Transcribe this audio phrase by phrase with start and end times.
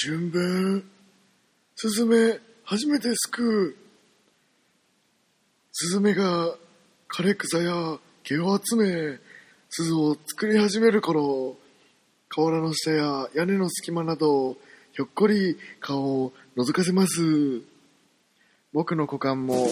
[0.00, 0.84] 春分、
[1.74, 3.76] スズメ、初めてすくう。
[5.72, 6.54] スズメが
[7.08, 9.18] 枯れ草や毛を集め、
[9.68, 11.56] 鈴を作り始める頃、
[12.28, 14.56] 河原の下や屋根の隙間など、
[14.92, 17.60] ひょっこり顔を覗かせます。
[18.72, 19.66] 僕の股間も、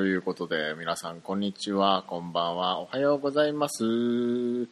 [0.00, 3.84] ということで、皆さん、こんにちは、こんばんは、おはようございます。
[3.84, 4.66] ジ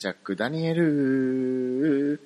[0.00, 2.20] ャック・ダニエル。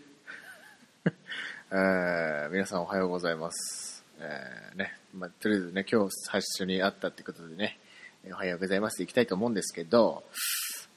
[1.72, 4.04] えー皆さん、おはようございます。
[4.18, 7.78] えーね、まあ、とりあえずね、今日最初に会ったってことでね、
[8.26, 9.00] おはようございます。
[9.00, 10.22] 行きたいと思うんですけど、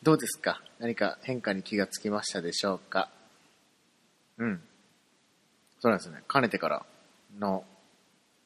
[0.04, 0.62] どうですか？
[0.80, 3.10] 何か変化に気がつきましたでしょうか？
[4.38, 4.62] うん。
[5.80, 6.22] そうなんですね。
[6.28, 6.86] かねてから
[7.40, 7.64] の、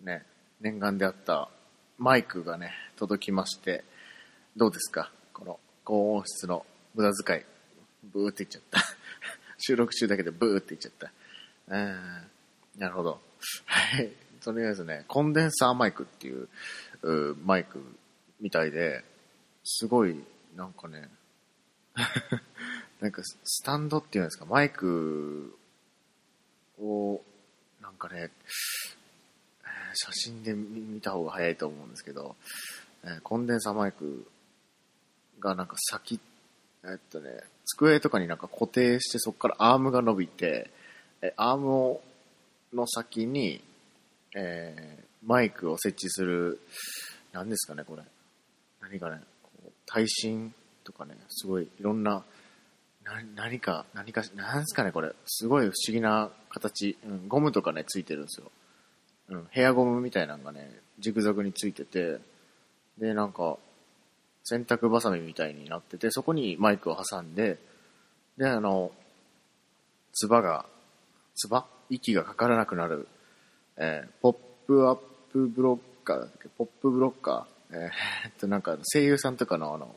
[0.01, 0.23] ね、
[0.59, 1.49] 念願であった
[1.97, 3.83] マイクがね、届きまして、
[4.55, 5.11] どうですか？
[5.33, 7.41] この高音質の無駄遣い。
[8.03, 8.79] ブーって言っちゃった。
[9.57, 11.11] 収録中だけでブーって言っちゃった。
[11.67, 12.79] うん。
[12.79, 13.19] なるほど。
[13.65, 14.11] はい。
[14.43, 16.47] とりあえずね、コンデンサーマイクっていう
[17.01, 17.83] うマイク
[18.39, 19.03] みたいで、
[19.63, 20.23] すごい、
[20.55, 21.09] なんかね、
[23.01, 25.57] なんかスタンドっていうんですか、マイク
[26.79, 27.19] を、
[27.81, 28.29] なんかね、
[29.95, 32.35] 写真で見た方が早いと思うんですけど、
[33.03, 34.27] えコンデンサーマイク
[35.39, 36.19] がなんか先、
[36.83, 37.29] えっとね、
[37.65, 40.69] 机とかになんか固定してそこからアームが伸びて、
[41.21, 42.01] えアームを
[42.73, 43.63] の先に、
[44.35, 46.59] えーマイクを設置する、
[47.31, 48.01] 何ですかね、これ。
[48.81, 49.21] 何かね、
[49.85, 50.53] 耐震
[50.83, 52.23] とかね、すごいいろんな、
[53.03, 55.11] な何か、何か、なんですかね、これ。
[55.25, 56.97] すごい不思議な形。
[57.05, 58.51] うん、ゴムとかね、ついてるんですよ。
[59.29, 62.19] うん、ヘアゴムみたいなのがね、ジグザグについてて、
[62.97, 63.57] で、なんか、
[64.43, 67.57] 洗濯バサミみたいになってて、そこにマイクを挟んで、
[68.37, 68.91] で、あの、
[70.13, 70.65] つばが、
[71.35, 73.07] つば息がかからなくなる、
[73.77, 74.35] えーポッ
[74.67, 74.95] プアッ
[75.31, 79.95] プブロッカーだっけ、ポップブロッカー、えーっと、なんか声優さんとかのあの、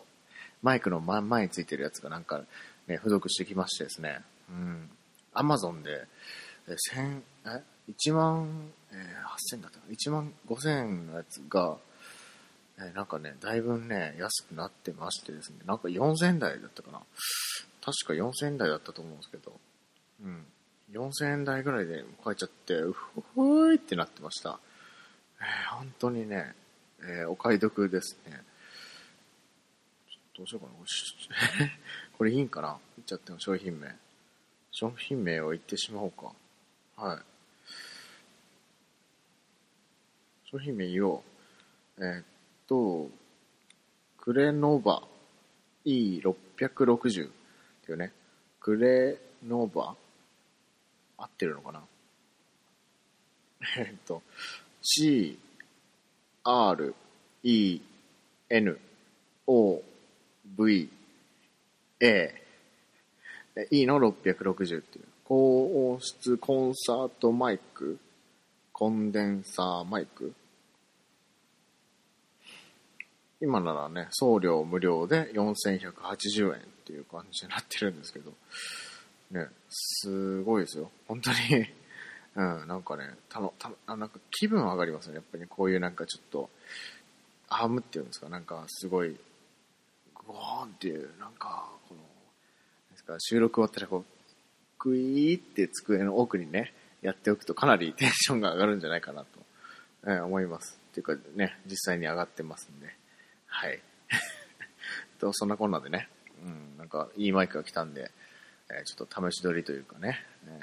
[0.62, 2.43] マイクの真ん前についてるやつがなんか
[2.87, 4.91] ね、付属してきましてですね、うん、
[5.32, 6.06] アマゾンで、
[6.69, 11.76] え、千、え、1万、えー、8000だったかな ?1 万5000のやつが、
[12.79, 17.01] えなんかね、だいぶね、安くなってましてですね、なんか4000台だったかな
[17.81, 19.53] 確か4000台だったと思うんですけど、
[20.23, 20.45] うん。
[20.93, 24.59] 4000台ぐらいで買えちゃって、うふふーいってなってました。
[25.41, 26.55] えー本当にね、
[27.01, 28.43] えーお買い得ですね。
[30.37, 31.69] どうしようかな。
[32.19, 33.95] これ いいんかな言っちゃっても商品名。
[34.73, 36.33] 商品名を言ってしまおうか。
[36.97, 37.23] はい。
[40.51, 41.19] 商品名言お
[41.99, 42.05] う。
[42.05, 42.34] えー
[42.67, 43.11] と、
[44.19, 45.03] クレノバ
[45.85, 47.31] E660 っ
[47.85, 48.13] ていうね、
[48.61, 49.95] クレノバ
[51.19, 51.83] 合ってるのかな？
[53.79, 54.23] えっと、
[54.83, 55.39] C、
[56.43, 56.95] R、
[57.43, 57.81] E、
[58.51, 58.79] N、
[59.47, 59.83] O、
[60.45, 60.91] V、
[62.01, 62.35] A、
[63.71, 67.99] E の660っていう、高音質コンサートマイク、
[68.73, 70.35] コンデンサーマイク。
[73.41, 78.33] 今ならね、送料無料で4180円っていう感じになってるんですけど、
[79.31, 80.91] ね、すごいですよ。
[81.09, 81.37] 本当に、
[82.37, 85.17] うん、なんかね、たの、たの、あなんか気分上がりますね。
[85.17, 86.50] やっぱりこういうなんかちょっと、
[87.49, 89.17] アームっていうんですか、なんかすごい、
[90.15, 92.00] ゴーンっていう、なんか、この、
[92.91, 94.05] ですか、収録終わったらこう、
[94.78, 99.29] クイーって机の奥にね、やっておくとかなりテンションが上がるんじゃないかなと、
[100.05, 100.79] えー思います。
[100.91, 103.04] っていうかね、実際に上がってますんで。
[103.55, 103.81] はい。
[105.21, 106.09] と、そんなこんなでね、
[106.43, 108.11] うん、なんかいいマイクが来たんで、
[108.69, 110.61] えーちょっと試し撮りというかね、え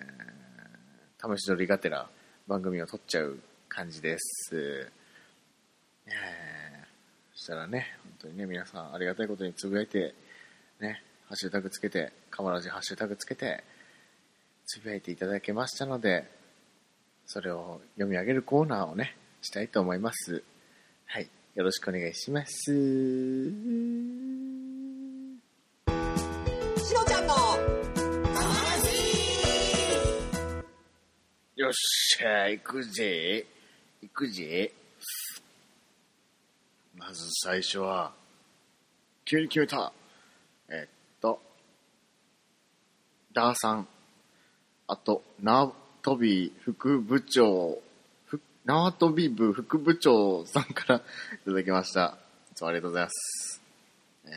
[1.17, 2.09] ー試し撮りがてら
[2.47, 3.39] 番組を撮っちゃう
[3.69, 4.91] 感じです。
[6.05, 6.81] えー
[7.33, 10.13] そしたらね、本当にね、皆さんありがたいことにつぶやいて、
[10.79, 13.63] ね、ハッシュタグつけて、かまらじハッシュタグつけて、
[14.65, 16.29] つぶやいていただけましたので、
[17.25, 20.43] それを読み上げるコーナーをね、したいと思います。
[21.05, 21.29] はい。
[21.53, 22.71] よろしくお願いします。
[22.71, 22.73] し
[26.93, 27.33] のちゃんの
[31.57, 33.45] よっしゃ、行くぜ。
[34.01, 34.71] 行くぜ。
[36.95, 38.13] まず最初は、
[39.25, 39.91] 急に決めた。
[40.69, 40.89] えっ
[41.19, 41.41] と、
[43.33, 43.87] ダーさん。
[44.87, 47.90] あと、縄跳び副部長、ふ
[48.65, 51.01] 縄跳び部副部長さんからい
[51.45, 52.17] ただきました。
[52.51, 53.61] いつもありがとうございます。
[54.25, 54.29] え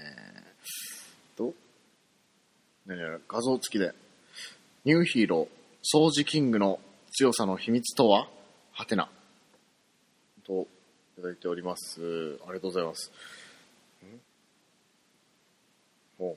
[1.35, 1.53] ー、と、
[2.87, 3.93] 何やら画像付きで、
[4.85, 6.81] ニューヒーロー、掃除キングの
[7.13, 8.29] 強さの秘密とは？
[8.73, 9.11] はてな。
[10.47, 10.67] と、
[11.19, 12.39] いただいております。
[12.45, 13.13] ありがとうございます。
[16.19, 16.23] ん？
[16.25, 16.37] もう、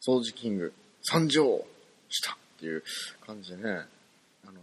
[0.00, 0.72] 掃除キング、
[1.02, 1.64] 参上
[2.08, 2.84] したっていう
[3.26, 3.62] 感じでね、
[4.44, 4.54] あのー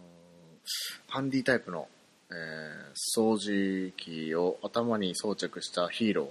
[1.10, 1.88] ハンディタイプの、
[2.32, 6.28] えー掃除機を頭に装着したヒーロー、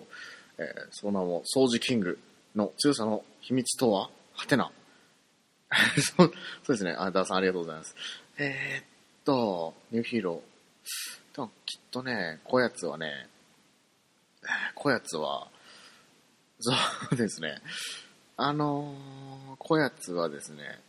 [0.59, 2.19] えーその名も掃除キング
[2.57, 4.11] の強さの秘密とは？
[4.35, 4.71] はてな。
[6.17, 6.33] そう
[6.69, 6.95] ですね。
[6.99, 7.95] あ、ダーさんありがとうございます。
[8.39, 8.85] えー、っ
[9.25, 10.41] と、ニューヒーロー。
[11.35, 13.29] 多分きっとね、こやつはね、
[14.75, 15.49] こやつは、
[16.61, 16.73] そ
[17.13, 17.61] うですね。
[18.37, 20.81] あのー、こやつはですね、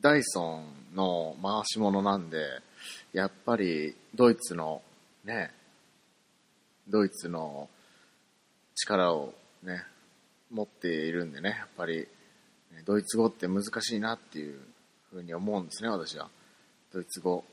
[0.00, 2.60] ダイソンの回し物なんで、
[3.12, 4.82] やっぱりドイツの
[5.24, 5.52] ね、
[6.88, 7.68] ドイツの
[8.74, 9.84] 力をね、
[10.50, 12.08] 持っているんでね、やっぱり、
[12.84, 14.58] ドイツ語って難しいなっていう
[15.10, 16.30] ふうに思うんですね、私は。
[16.92, 17.44] ドイツ語。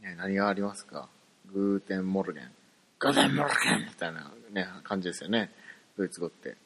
[0.00, 1.08] ね、何がありますか？
[1.46, 5.50] Guten Morgen。Guten Morgen みたいなね、感じですよね。
[5.96, 6.56] ドイツ語って。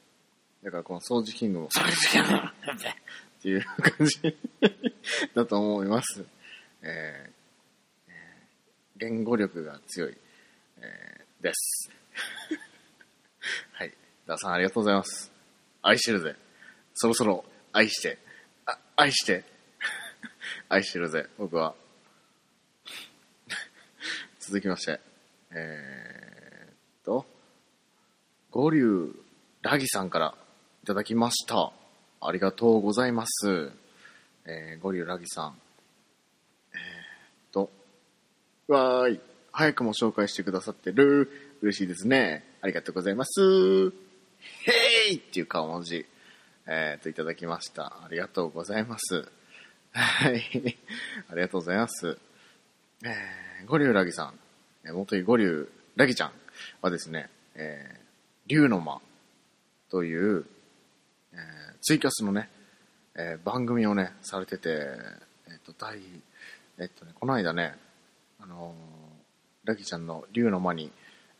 [0.64, 2.28] だからこの掃除キングも、掃除キング
[3.40, 4.36] っていう感じ
[5.34, 6.26] だと思います。
[6.82, 7.30] えー
[8.08, 8.12] え
[8.98, 10.16] 言語力が強い、
[10.76, 11.90] えーです。
[13.72, 13.94] はい。
[14.26, 15.32] ダーさんありがとうございます。
[15.80, 16.36] 愛してるぜ。
[16.92, 18.18] そろそろ愛して、
[18.66, 19.42] あ愛して、
[20.68, 21.74] 愛してるぜ、僕は。
[24.38, 25.00] 続きまして、
[25.52, 27.26] えーっと、
[28.50, 29.14] 五竜
[29.62, 30.36] ラギさんから
[30.82, 31.72] いただきました。
[32.22, 33.72] ありがとうございます。
[34.44, 35.54] えー、五竜ラギさん。
[36.72, 37.70] えーっと、
[38.68, 39.20] わーい。
[39.52, 41.30] 早くも紹介してくださってる。
[41.62, 42.44] 嬉しいですね。
[42.60, 43.40] ありがとうございます。
[43.40, 46.06] へいっていう顔文字、
[46.66, 47.86] えー、といただきました。
[48.04, 49.26] ありがとうございます。
[49.92, 50.42] はい。
[51.30, 52.18] ありがとうございます。
[53.02, 54.34] えー、五竜ラギさん、
[54.84, 56.32] えー元井五竜ラギちゃん
[56.82, 58.00] はですね、えー、
[58.46, 59.00] 竜の間
[59.88, 60.44] という、
[61.32, 62.48] えーツイキャスのね、
[63.14, 64.68] えー番組をね、されてて、
[65.48, 65.98] えっ、と、第、
[66.78, 67.74] えっ、とね、この間ね、
[68.40, 70.90] あのーラギちゃんの竜の間に、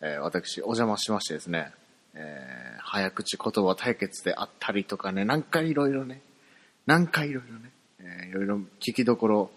[0.01, 1.73] えー私お邪魔しましてですね、
[2.15, 6.23] えー早口言葉対決であったりとかね、何回いろいろね、
[6.87, 7.71] 何回いろいろね、
[8.25, 9.51] えいろいろ聞きどころ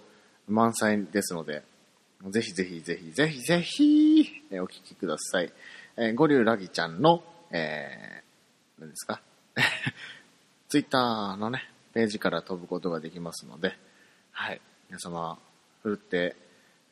[0.48, 1.64] 満載ですので、
[2.30, 5.52] ぜひぜひぜひぜひぜひ、えーお聞きください。
[5.96, 9.22] えー、ゴリュウラギちゃんの、えー、何ですか？
[10.74, 13.78] ツイッターのね、ページから飛ぶことができますので、
[14.32, 14.62] はい。
[14.90, 15.38] 皆様、
[15.84, 16.36] ふるって、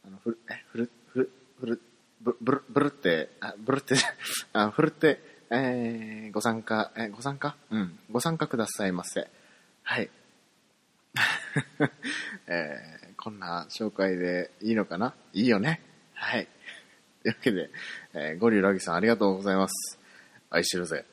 [0.05, 1.81] あの、ふる、え、ふる、ふる、ふる、
[2.21, 3.95] ぶ、ぶる、ぶるって、あ、ぶるって、
[4.53, 5.19] あ、ふるって、
[5.49, 7.55] えー、ご参加、えご参加？
[7.71, 7.99] うん。
[8.11, 9.27] ご参加くださいませ。
[9.81, 10.11] はい。
[12.45, 15.15] えーこんな紹介でいいのかな？
[15.33, 15.81] いいよね。
[16.13, 16.47] はい。
[17.23, 17.71] というわけで、
[18.13, 19.97] えーゴリュラギさんありがとうございます。
[20.51, 21.03] 愛してるぜ。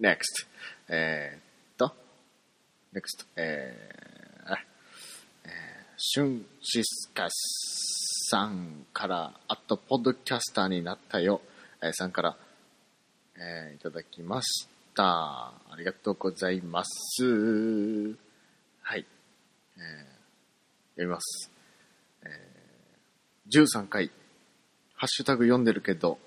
[0.00, 0.46] Next.
[0.88, 1.92] えっと、
[2.92, 3.26] next.
[3.36, 4.54] えー、
[5.44, 5.50] えー、
[5.96, 11.40] シュンシスカさんから、あと、ポッドキャスターになったよ、
[11.82, 12.36] えーさんから、
[13.36, 15.04] えーいただきました。
[15.04, 17.24] ありがとうございます。
[18.82, 19.06] はい。
[19.76, 20.16] えー
[20.96, 21.50] 読みます。
[22.24, 24.10] えー13回、
[24.94, 26.18] ハッシュタグ読んでるけど、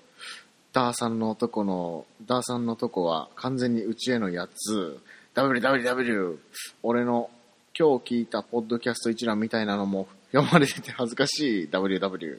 [0.72, 5.00] ダーさんのとこの、ダーさんのとこは完全にうちへのやつ、
[5.34, 6.38] www、
[6.82, 7.30] 俺の
[7.78, 12.38] 今日聞いたポッドキャスト一覧みたいなのも読まれてて恥ずかしい ww、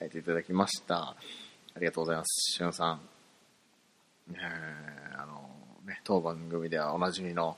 [0.00, 0.96] えーていただきました。
[0.98, 1.16] あ
[1.78, 2.52] りがとうございます。
[2.56, 3.00] しゅんさん。
[4.32, 5.48] えーあの
[5.86, 7.56] ね、当番組ではおなじみの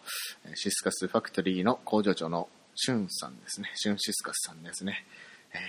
[0.55, 3.71] シスカスファクトリーの工場長のシュンさんですね。
[3.75, 5.05] シュンシスカスさんですね。
[5.53, 5.61] えー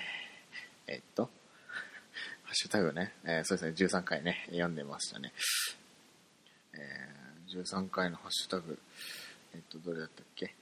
[0.93, 1.29] えっと、
[2.51, 5.31] ハッシュタグね、えーそうですね、13回ね、読んでましたね。
[6.73, 8.77] えー13回のハッシュタグ、
[9.53, 10.53] えっと、どれだったっけ？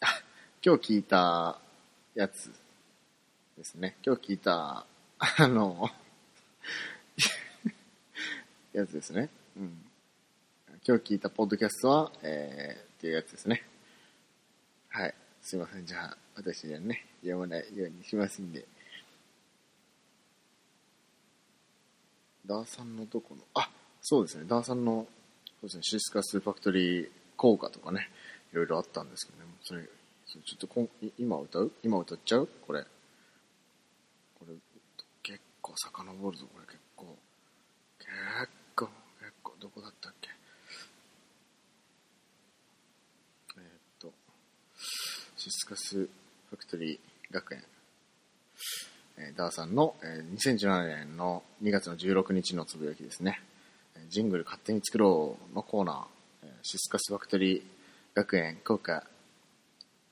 [0.00, 0.06] あ、
[0.64, 1.58] 今日聞いた
[2.14, 2.52] やつ
[3.56, 3.96] ですね。
[4.06, 4.86] 今日聞いた、
[5.18, 5.90] あの、
[8.72, 9.28] やつですね。
[9.56, 9.76] うん。
[10.86, 13.64] 今日聞いたポッドキャストは、えー、っていうやつですね。
[14.90, 15.14] はい。
[15.42, 15.84] すいません。
[15.84, 18.64] じゃあ、私はね、読まないようにしますんで。
[22.48, 24.44] ダーさんのどこの、あ、そうですね。
[24.48, 25.06] ダーさんの、
[25.60, 28.08] そうですね、シスカスファクトリー効果とかね、
[28.52, 29.44] いろいろあったんですけどね。
[29.62, 29.82] それ、
[30.26, 30.88] それちょっとこ
[31.18, 31.70] 今歌う？
[31.82, 32.48] 今歌っちゃう？
[32.66, 32.82] これ。
[34.38, 34.54] これ、
[35.22, 37.16] 結構遡るぞ、これ結構。
[37.98, 38.08] 結
[38.74, 38.86] 構、
[39.20, 40.30] 結構、どこだったっけ？
[43.58, 44.12] えーっと、
[45.36, 46.98] シスカスファクトリー
[47.34, 47.62] 学園、
[49.20, 53.40] えダーさんの、え2017年の2月の16日のつぶやきですね。
[53.96, 56.04] えジングル勝手に作ろうのコーナー、
[56.44, 57.62] えシスカスファクトリー
[58.14, 59.02] 学園効果、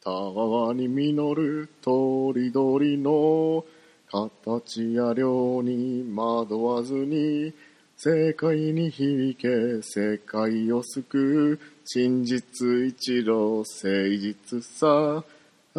[0.02, 3.64] たわわに実るとりどりの
[4.10, 7.52] 形や量に惑わずに
[7.96, 9.48] 世界に響け
[9.82, 15.25] 世界を救う真実一路誠実さ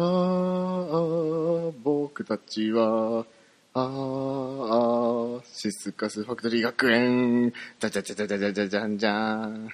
[0.00, 3.26] あ僕たちは
[3.74, 7.52] ああシスカスファクトリー学園。
[7.80, 8.96] じゃじゃじゃじゃじゃじゃじゃん。
[8.98, 9.68] じゃん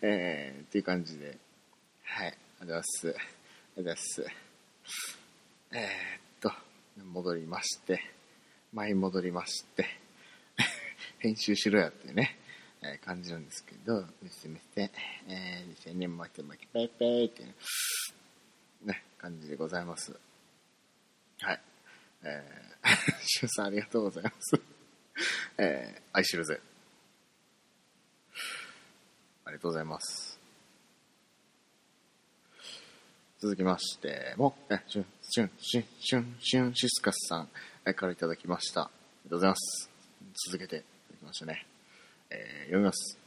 [0.00, 1.36] えー、っていう感じで。
[2.04, 3.08] はい、ありがとうございます。
[3.08, 4.26] ありがとうございます。
[5.72, 5.90] えー、っ
[6.40, 6.52] と、
[7.04, 8.00] 戻りまして、
[8.72, 9.86] 前に戻りまして、
[11.20, 12.38] 編集しろやってね、
[12.82, 14.90] えー感じなんですけど、すみませ、
[15.28, 20.16] えー、2000年巻き巻きペイペイっていう、ね、感じでございます。
[21.40, 21.60] はい。
[22.22, 22.88] えー、
[23.26, 24.60] シュさんありがとうございます。
[25.58, 26.60] えー、愛しるぜ。
[29.44, 30.38] ありがとうございます。
[33.40, 37.48] 続きましても、え、シュン、シュン、シュン、シュン、シュン、シスカスさん
[37.86, 38.82] えからいただきました。
[38.82, 38.90] あ
[39.24, 39.90] りがとうございます。
[40.46, 41.69] 続けていただきましたね。
[42.30, 43.18] えー読みます。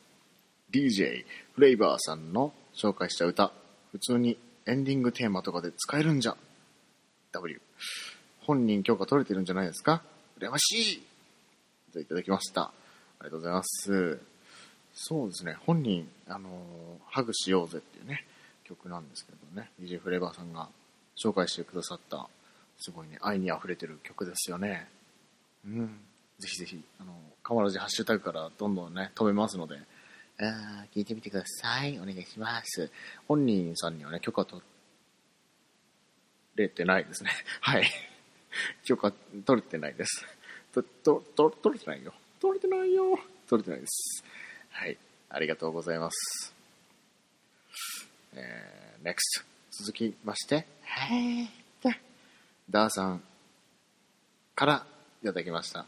[0.72, 3.52] DJ フレイバーさんの紹介した歌、
[3.92, 6.36] 普通にエンディングテーマとかで使えるんじゃ。
[7.34, 7.62] W。
[8.42, 10.04] 本人許可取れてるんじゃないですか
[10.40, 11.04] 羨ましい
[11.92, 12.62] といただきました。
[12.64, 12.72] あ
[13.22, 14.20] りがとうございます。
[14.94, 16.52] そうですね、本人、あのー
[17.10, 18.26] ハグしようぜっていうね、
[18.64, 20.70] 曲なんですけどね、DJ フレーバーさんが
[21.24, 22.28] 紹介してくださった、
[22.80, 24.88] すごいね、愛に溢れてる曲ですよね。
[25.66, 26.00] うん。
[26.44, 29.78] ぜひぜひ、あの、かまらじハッシュタグからどんどんね、飛べますので、
[30.40, 31.98] あー聞いてみてください。
[32.00, 32.92] お願いします。
[33.28, 34.62] 本人さんにはね、許可取
[36.56, 37.32] れてないですね。
[37.62, 37.90] はい。
[38.84, 39.12] 許可
[39.46, 40.26] 取れてないです。
[40.74, 42.14] と、と、と、取れてないよ。
[42.42, 43.18] 取れてないよ。
[43.48, 44.24] 取れてないです。
[44.72, 44.98] はい。
[45.30, 46.54] ありがとうございます。
[48.34, 49.46] えー、NEXT。
[49.72, 51.64] 続きまして、はい。
[52.70, 53.24] ダーさん
[54.56, 54.86] から
[55.22, 55.86] いただきました。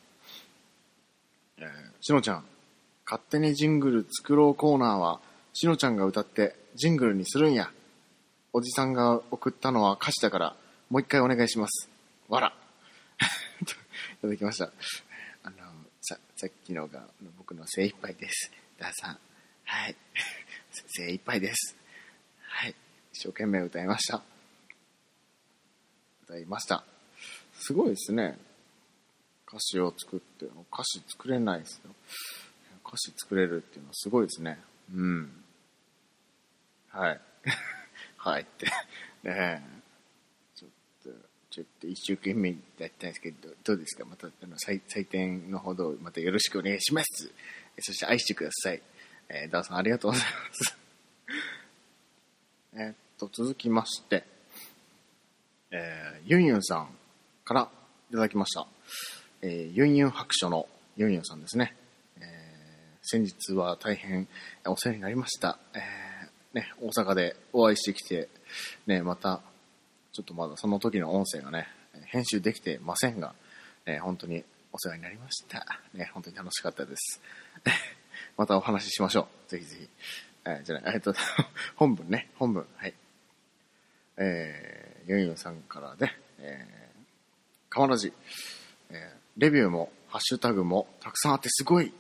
[1.58, 1.68] えー、
[2.02, 2.46] しのちゃん、
[3.06, 5.20] 勝手にジングル作ろうコーナーは、
[5.54, 7.72] しのちゃんが歌ってジングルにするんや。
[8.52, 10.56] おじさんが送ったのは歌詞だから、
[10.90, 11.90] もう一回お願いします。
[12.28, 12.54] わら。
[13.62, 13.66] い
[14.22, 14.72] ただきました。
[15.44, 15.56] あの、
[16.02, 17.08] さ、さっきのが
[17.38, 18.52] 僕の精一杯です。
[18.78, 19.20] ダーさん。
[19.64, 19.96] はい。
[20.88, 21.76] 精一杯です。
[22.42, 22.76] はい。
[23.14, 24.22] 一生懸命歌いました。
[26.24, 26.84] 歌いました。
[27.54, 28.38] すごいですね。
[29.56, 31.92] 歌詞を作って、歌詞作れないですよ。
[32.86, 34.60] 歌詞作れるっていうのはすごいですね。
[34.94, 35.32] うん。
[36.90, 37.22] はい。
[38.18, 38.66] はいって。
[38.66, 38.72] ね
[39.26, 39.62] え。
[40.56, 40.72] ちょっ
[41.04, 41.10] と、
[41.52, 44.04] ちょっと一生懸命だったんですけど、どうですか？
[44.04, 47.32] また、あの、採採点のほど、またよろしくお願いします。
[47.80, 48.82] そして愛してください。
[49.30, 50.78] えーダーさんありがとうございます。
[52.78, 54.26] えっと、続きまして、
[55.72, 56.98] えーユンユンさん
[57.46, 57.72] から
[58.10, 58.68] いただきました。
[59.42, 61.76] えーユンユン白書のユンユンさんですね。
[62.20, 62.56] えー
[63.08, 64.28] 先日は大変
[64.66, 65.60] お世話になりました。
[65.74, 66.06] えー
[66.56, 68.30] ね、大阪でお会いしてきて、
[68.88, 69.42] ね、また、
[70.14, 71.68] ちょっとまだその時の音声がね、
[72.06, 73.36] 編集できてませんが、
[73.86, 75.66] ね、本当にお世話になりました。
[75.94, 77.22] ね、本当に楽しかったです。
[78.38, 79.52] またお話ししましょう。
[79.52, 79.90] ぜひぜひ。
[80.46, 81.14] えーじゃあ、えっと、
[81.76, 82.66] 本文ね、本文。
[82.78, 82.94] はい。
[84.18, 88.14] えー、ユンユンさんからで、えー、かまらじ、
[89.38, 91.94] レビューも、ハッシュタグもたくさんあってすごい。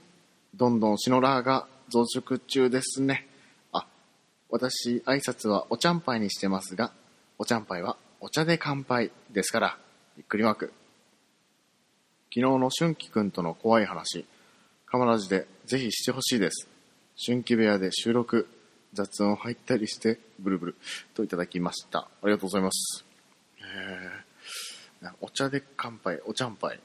[0.54, 3.28] どんどんシノラーが増殖中ですね。
[3.74, 3.86] あ、
[4.50, 6.94] 私、挨拶はおちゃんぱいにしてますが、
[7.38, 9.78] おちゃんぱいはお茶で乾杯ですから、
[10.16, 10.74] びっくりマーク。
[12.34, 14.26] 昨日の春季くんとの怖い話、
[14.86, 16.70] カマラジでぜひしてほしいです。
[17.26, 18.48] 春季部屋で収録、
[18.94, 20.76] 雑音入ったりして、ブルブル
[21.14, 22.00] といただきました。
[22.00, 23.04] ありがとうございます。
[23.58, 26.80] へーお茶で乾杯、おちゃんぱい。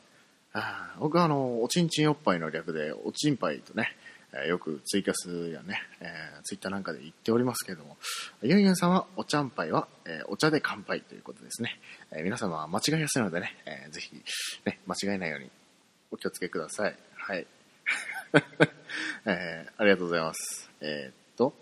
[0.52, 3.96] あ僕はあの、おちんちんおっぱいの略で、おちんぱいとね、
[4.48, 7.96] よくツイキャスやね、えーツイッターなんかで言っておりますけれども、
[8.42, 11.78] ユンユンさんはおちゃんぱいは、えーお茶で乾杯ということですね。
[12.12, 14.14] えー皆様は間違いやすいのでね、えーぜひ、
[14.64, 15.50] ね、間違えないように
[16.10, 16.96] お気をつけください。
[17.14, 17.46] はい。
[19.26, 20.70] えーありがとうございます。
[20.80, 21.54] えっと、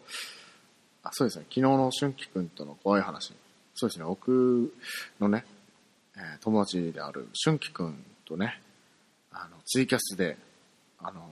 [1.02, 3.34] あ、そうですね、昨日の春樹くんとの怖い話。
[3.74, 4.72] そうですね、僕
[5.20, 5.44] のね、
[6.16, 8.60] えー友達である春樹くんとね、
[9.32, 10.36] あの、ツイキャスで、
[10.98, 11.28] あの、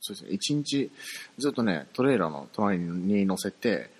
[0.00, 0.90] そうですね、一日
[1.38, 3.90] ずっとね、トレーラーの隣に乗せて、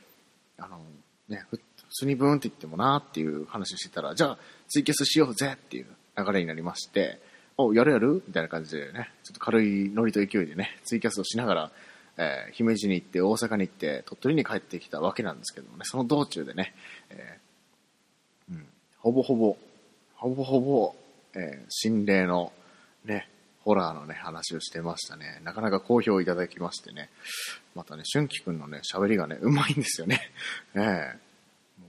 [0.59, 0.81] あの、
[1.29, 4.39] ね、ふ普通にブーンって言ってもなーっていう話をしてたら、じゃあ
[4.69, 5.87] ツイキャスしようぜっていう
[6.19, 7.21] 流れになりまして、
[7.57, 8.23] お、やるやる？
[8.27, 11.71] みたいな感じでね、ちょっと軽いノリと勢いでね、ツイキャスをしながら、
[12.17, 16.75] えー姫路に行って、大阪に行って、鳥取に帰ってきたわけなんですけどもね、その道中でね、
[17.11, 18.67] えーうん、
[18.99, 19.57] ほぼほぼ、
[20.17, 20.95] ほぼほぼ、
[21.35, 22.53] えー心霊の
[23.05, 23.29] ね、
[23.65, 25.41] ホラーのね、話をしてましたね。
[25.43, 27.11] なかなか好評いただきましてね。
[27.75, 30.31] またね、春樹くんのね、喋りがね、うまいんですよね。
[30.77, 31.19] ええ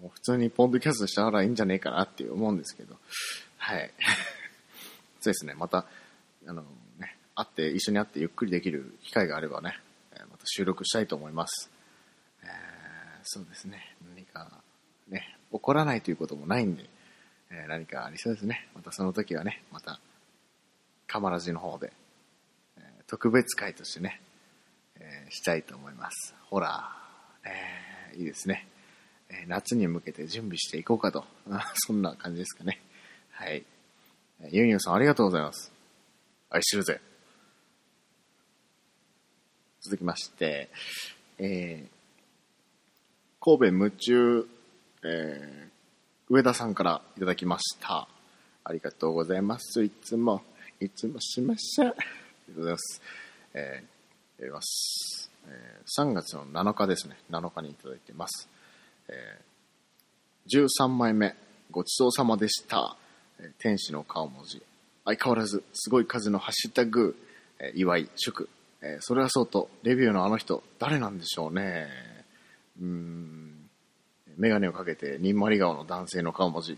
[0.01, 2.98] もう普通にポンドキャストしたらいいんじゃねえかなって思うんですけど。
[3.57, 3.91] はい。
[5.22, 5.86] そうですね、また、
[6.48, 6.63] あの
[6.98, 9.79] ね、会って、一緒に会ってゆっくりできる機会があればね、
[10.29, 11.69] また収録したいと思います。
[12.43, 12.75] えー
[13.27, 14.62] そうですね、何か、
[15.07, 16.88] ね、起こらないということもないんで、
[17.50, 18.69] えー何かありそうですね。
[18.75, 20.00] またその時はね、また、
[21.07, 21.91] カマラジの方で、
[22.77, 24.21] え特別会としてね、
[25.00, 26.33] えーしたいと思います。
[26.50, 28.67] ホラー、えーいいですね、
[29.29, 31.25] え夏に向けて準備していこうかと。
[31.88, 32.81] そんな感じですかね。
[33.31, 33.65] はい。
[34.51, 35.71] ユンユンさんありがとうございます。
[36.50, 37.01] 愛してるぜ。
[39.81, 40.69] 続きまして、
[41.38, 41.95] えー
[43.47, 44.47] 神戸夢中、
[45.03, 45.65] えー
[46.27, 48.07] 上田さんからいただきました。
[48.63, 49.83] ありがとうございます。
[49.83, 50.41] いつも、
[50.79, 51.84] いつもしました。
[51.84, 53.01] ありがとうございます。
[53.53, 55.32] えーやります。
[55.48, 57.17] えー3月の7日ですね。
[57.32, 58.50] 7日にいただいてます。
[59.08, 59.46] えー
[60.48, 61.36] 13枚目、
[61.72, 62.98] ごちそうさまでした。
[63.40, 64.61] えー天使の顔文字。
[65.05, 67.16] 相変わらず、すごい数のハッシュタグ、
[67.59, 68.50] えー祝い、祝。
[68.81, 71.88] えーそれはそうと、レビューのあの人、誰なんでしょうね。
[72.81, 73.70] うーん。
[74.38, 76.77] メガネをかけて、にんまり顔の男性の顔文字、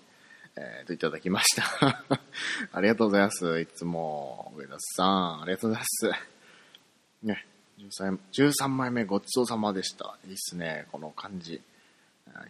[0.59, 2.03] えーといただきました。
[2.73, 3.59] ありがとうございます。
[3.59, 7.25] いつも、上田さん、ありがとうございます。
[7.27, 7.45] ね、
[7.77, 10.17] 13, 13枚目ごちそうさまでした。
[10.25, 11.61] いいっすね、この感じ。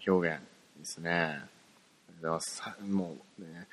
[0.07, 0.41] 表現、
[0.77, 1.11] いいっすね。
[1.11, 2.63] ありがとうございます。
[2.83, 3.67] もうね、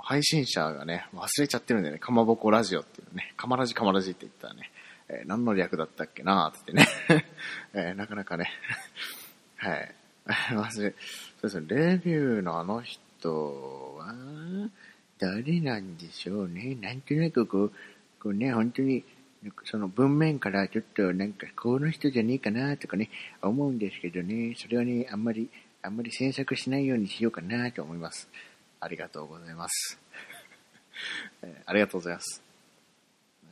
[0.00, 4.70] 配信者がね、忘れちゃってるんでね、かまぼこラジオっていうね、かまラジかまラジって言ったらね、
[5.08, 7.26] えー何の略だったっけなーって言ってね、
[7.74, 8.48] えーなかなかね、
[9.58, 9.94] はい。
[10.50, 10.92] 忘れ、そう
[11.42, 14.14] ですね、レビューのあの人は、
[15.18, 16.76] 誰なんでしょうね。
[16.80, 17.72] なんとなくこう、
[18.20, 19.04] こうね、本当に、
[19.42, 23.10] なんかその文面からちょっとなんかこの人じゃねえかなとかね、
[23.42, 25.48] 思うんですけどね、それはね、あんまり、
[25.82, 28.28] あんまり詮索しないようにしようかなと思います。
[28.80, 29.98] ありがとうございます。
[31.42, 32.42] えありがとうございます。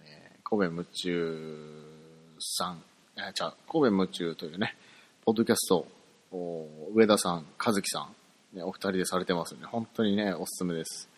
[0.04, 1.94] えー神戸夢中
[2.38, 2.82] さん、
[3.16, 4.76] あ、じゃあ、神戸夢中というね、
[5.24, 5.86] ポッドキャスト、
[6.32, 8.14] お上田さん、和樹さん、
[8.54, 9.66] ね、お二人でされてますよね。
[9.66, 11.08] 本当にね、おすすめです。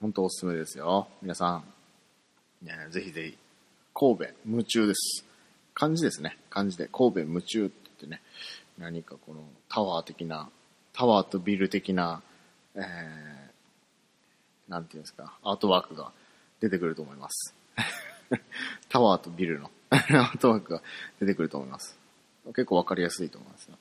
[0.00, 1.08] 本当おすすめですよ。
[1.22, 1.62] 皆さ
[2.62, 3.38] ん、ね、ぜひぜひ、
[3.94, 5.24] 神戸夢中です。
[5.74, 6.36] 漢字ですね。
[6.50, 8.20] 漢字で神戸夢中って言ってね、
[8.78, 10.50] 何かこのタワー的な、
[10.92, 12.20] タワーとビル的な、
[12.74, 16.12] えー、なんていうんですか、アートワークが
[16.60, 17.54] 出てくると思います。
[18.90, 20.82] タワーとビルのアートワークが
[21.18, 21.96] 出てくると思います。
[22.48, 23.78] 結構わかりやすいと思いますよ。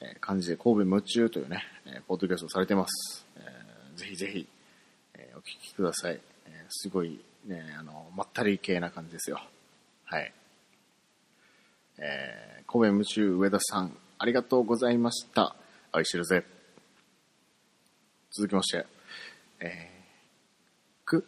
[0.00, 3.26] えー漢字で神戸夢中というね、えーポッドキャストをされてます。
[3.36, 4.46] えーぜひぜひ、
[5.14, 6.20] えお聞きください。
[6.46, 9.40] えすごいね、あの、まったり系な感じですよ。
[10.04, 10.32] はい。
[11.98, 15.56] えー、神戸夢中上田さん、ありがとうございました。
[15.92, 16.44] 愛してるぜ。
[18.30, 18.86] 続きまして、
[19.60, 21.26] えー、く、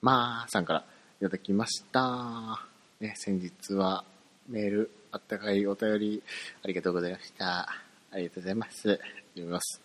[0.00, 0.84] まーさんから
[1.20, 2.66] いただきました。
[3.00, 4.04] ね、先日は
[4.48, 6.22] メール、あったかいお便り、
[6.64, 7.87] ありがとうございました。
[8.10, 8.80] ありがとうございます。
[8.80, 9.00] 読
[9.36, 9.80] みます。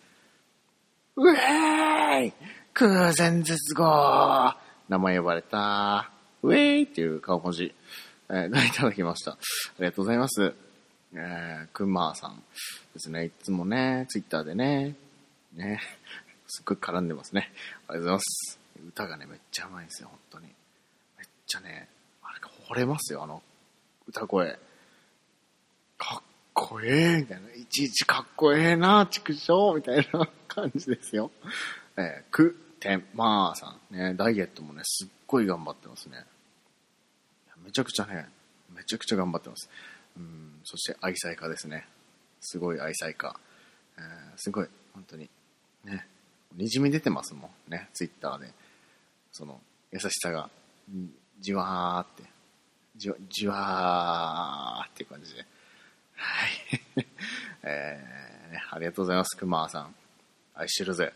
[1.16, 2.32] うえーい
[2.72, 4.54] 空前絶後
[4.88, 6.10] 名前呼ばれた。
[6.42, 7.74] ウェーイっていう顔文字、
[8.28, 9.32] えー、いただきました。
[9.32, 9.38] あ
[9.78, 10.54] りがとうございます。
[11.14, 12.42] えー、くまーさん
[12.94, 13.26] ですね。
[13.26, 14.96] いつもね、ツイッターでね、
[15.52, 15.80] ね、
[16.46, 17.52] すっごい絡んでますね。
[17.88, 18.60] ありがとうございます。
[18.88, 20.46] 歌がね、めっちゃうまいんですよ、本当に。
[20.46, 21.88] めっちゃね、
[22.22, 23.42] あれ、惚れますよ、あの、
[24.08, 24.58] 歌声。
[25.96, 26.22] かっ
[26.54, 27.52] こええみたいな。
[27.52, 31.30] いちいちかっこええな、畜生みたいな 感じですよ。
[31.96, 33.94] えー、く、てん、まーさん。
[33.94, 36.24] ね、ダイエットもね、すっごい頑張ってますね。
[37.64, 38.28] めちゃくちゃね、
[38.70, 39.68] めちゃくちゃ頑張ってます。
[40.16, 41.88] うん、そして愛妻家ですね。
[42.40, 43.36] すごい愛妻家。
[43.98, 44.04] えー
[44.36, 45.28] すごい、本当に。
[45.84, 46.06] ね。
[46.52, 48.52] にじみ出てますもんね、ツイッターで。
[49.32, 50.50] その、優しさが、
[51.40, 52.30] じわーって、
[52.96, 55.44] じわ、じわーっていう感じで。
[56.16, 56.50] はい。
[57.62, 59.94] えーね、ありがとうございます、くまさん。
[60.54, 61.12] 愛してるぜ。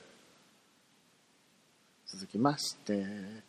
[2.06, 3.42] 続きまして、え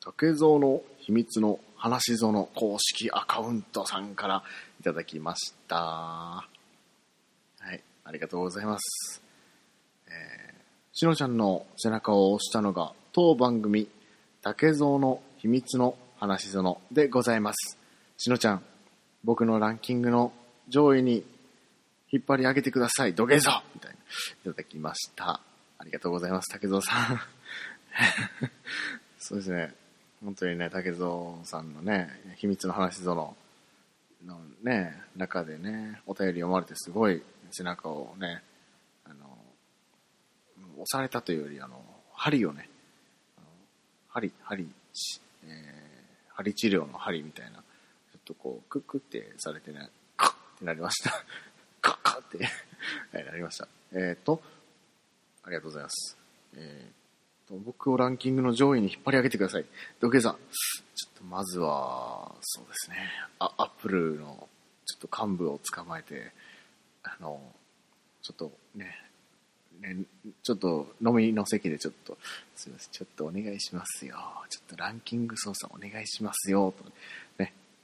[0.00, 4.42] 竹蔵の秘密の話ぞの公式アカウントさんから
[4.80, 5.76] いただきました。
[5.76, 6.44] は
[7.72, 9.22] い、ありがとうございます。
[10.08, 10.54] えー、
[10.92, 13.88] しのちゃんの背中を押したのが当番組
[14.42, 17.78] 竹蔵の秘密の話ぞのでございます。
[18.16, 18.62] しのちゃん、
[19.24, 20.32] 僕のランキングの
[20.68, 21.24] 上位に
[22.10, 23.14] 引っ張り上げてください。
[23.14, 23.96] 土下座みたいな。
[23.96, 25.40] いただきました。
[25.78, 27.20] ありがとうございます、竹蔵さん。
[29.18, 29.74] そうですね。
[30.22, 33.36] 本当にね、竹蔵さんのね、秘密の話ぞの、
[34.24, 38.42] のね、中でね、お便り読まれてすごい背中をね、
[39.04, 39.26] あの、
[40.76, 42.70] 押されたというより、あの、針をね、
[44.08, 44.72] 針、針、
[45.42, 45.94] えー
[46.34, 47.62] 針治療の針みたいな、
[48.24, 51.10] とこう、クックってされてね、カッってなりました。
[51.80, 52.38] カッカッって
[53.12, 53.68] はいなりました。
[53.92, 54.42] えっ、と、
[55.42, 56.16] ありがとうございます。
[56.54, 57.04] えー
[57.46, 59.64] と僕をランキングの上位に引っ張り上げてください。
[60.00, 60.30] 土下座。
[60.30, 62.96] ちょっとまずは、そうですね。
[63.38, 64.48] あアップルの
[64.86, 66.32] ちょっと幹部を捕まえて、
[67.02, 67.40] あの、
[68.22, 68.98] ちょっとね、
[69.80, 69.96] ね、
[70.42, 72.16] ちょっと飲みの席でちょっと、
[72.54, 74.16] すいません、ちょっとお願いしますよ。
[74.48, 76.72] ちょっとランキング操作お願いしますよ。
[76.76, 76.84] と、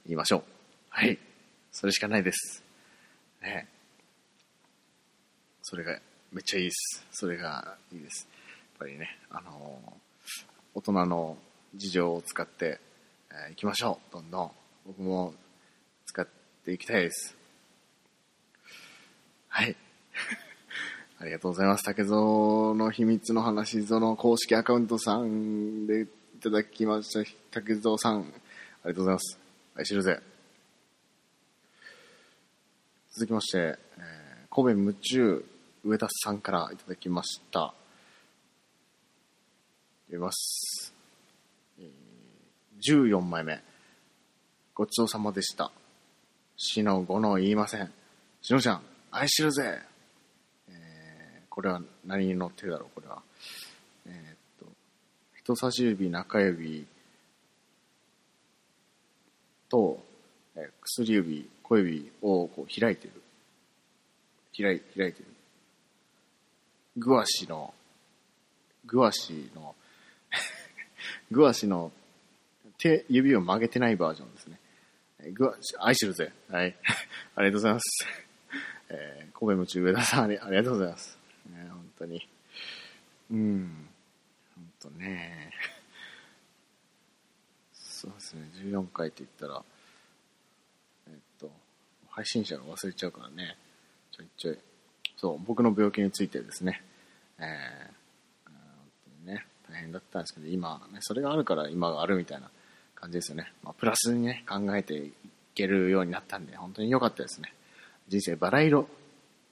[0.05, 0.43] 言いましょう。
[0.89, 1.17] はい。
[1.71, 2.63] それしかないです。
[3.41, 3.67] ね。
[5.61, 5.99] それが
[6.31, 7.05] めっちゃいいです。
[7.11, 8.27] それがいいです。
[8.31, 9.79] やっぱりね、あの
[10.73, 11.37] 大人の
[11.75, 12.79] 事情を使って、
[13.31, 14.13] えー行きましょう。
[14.13, 14.51] どんどん。
[14.85, 15.33] 僕も
[16.05, 16.27] 使っ
[16.65, 17.35] ていきたいです。
[19.47, 19.75] はい。
[21.19, 21.83] ありがとうございます。
[21.83, 22.15] 竹蔵
[22.73, 26.07] の秘密の話、その公式アカウントさんでい
[26.41, 27.29] ただきました。
[27.51, 29.40] 竹蔵さん、ありがとうございます。
[29.75, 30.19] 愛してるぜ。
[33.11, 34.21] 続きまして、えー
[34.53, 35.45] 神戸夢中
[35.85, 37.73] 上田さんからいただきました。
[40.07, 40.93] 読みます。
[42.85, 43.61] 14枚目。
[44.73, 45.71] ごちそうさまでした。
[46.57, 47.93] 死の5の言いません。
[48.41, 49.81] しのちゃん、愛してるぜ。
[50.67, 53.21] えーこれは何に乗ってるだろう、これは。
[54.05, 54.65] えーっと、
[55.37, 56.85] 人差し指、中指
[59.71, 60.03] と、
[60.55, 63.13] え薬指、小指をこう開いてる。
[64.55, 65.25] 開い開いてる。
[66.97, 67.73] グアシの、
[68.85, 69.73] グアシの、
[71.31, 71.91] グアシの
[72.77, 74.59] 手、指を曲げてないバージョンですね。
[75.21, 76.33] えーグアシ、愛してるぜ。
[76.49, 76.75] はい。
[77.35, 78.07] ありがとうございます。
[78.89, 81.17] えー、神戸夢中上田さんありありがとうございます。
[81.49, 82.27] ね、本当に。
[83.31, 83.87] うん。
[84.53, 85.53] 本当ね。
[88.01, 89.63] そうですね、14回って言ったら、
[91.07, 91.51] えっと、
[92.09, 93.55] 配信者が忘れちゃうからね。
[94.11, 94.57] ちょいちょい。
[95.17, 96.81] そう、僕の病気についてですね。
[97.37, 98.55] えー、本
[99.05, 102.49] 当にね、大変だったんですけど、今、ね、それがあるから今があるみたいな
[102.95, 103.53] 感じですよね。
[103.61, 105.13] まあ、プラスにね、考えてい
[105.53, 107.53] けるようになったんで、本当に良かったですね。
[108.07, 108.87] 人生バラ色、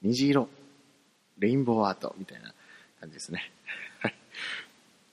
[0.01, 0.49] 虹色、
[1.37, 2.51] レインボーアートみたいな
[2.99, 3.51] 感じですね。
[3.99, 4.15] はい。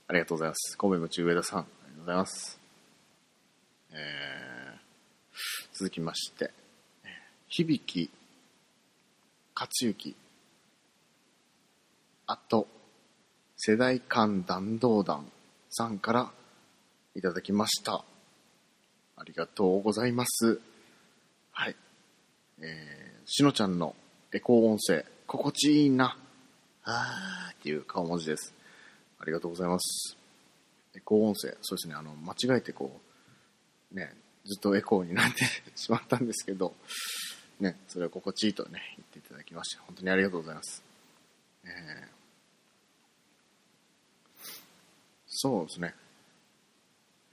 [0.09, 0.79] ありがとうございます。
[0.79, 2.66] 神戸夢中上田さん、ありがとうございます。
[3.99, 6.51] えー、続きまして、
[7.49, 8.11] 響
[9.55, 10.15] 克行
[12.27, 12.69] あと
[13.57, 15.27] 世代間弾道団
[15.71, 16.31] さんから
[17.15, 18.05] いただきました。
[19.17, 20.61] ありがとうございます。
[21.53, 21.77] はい。
[22.61, 23.95] えー、しのちゃんの
[24.33, 26.19] エコー音声心地いいな。
[26.85, 28.53] あーっていう顔文字です。
[29.19, 30.19] ありがとうございます。
[30.95, 31.95] エコー音声そうですね。
[31.95, 33.06] あの間違えてこう
[33.97, 34.13] ね
[34.45, 36.75] ずっとエコーになってしまったんですけど
[37.59, 40.83] ね、それを心地いいとね、言っていただきまして、本当にありがとうございます。
[41.65, 42.17] えー
[45.39, 45.95] そうですね。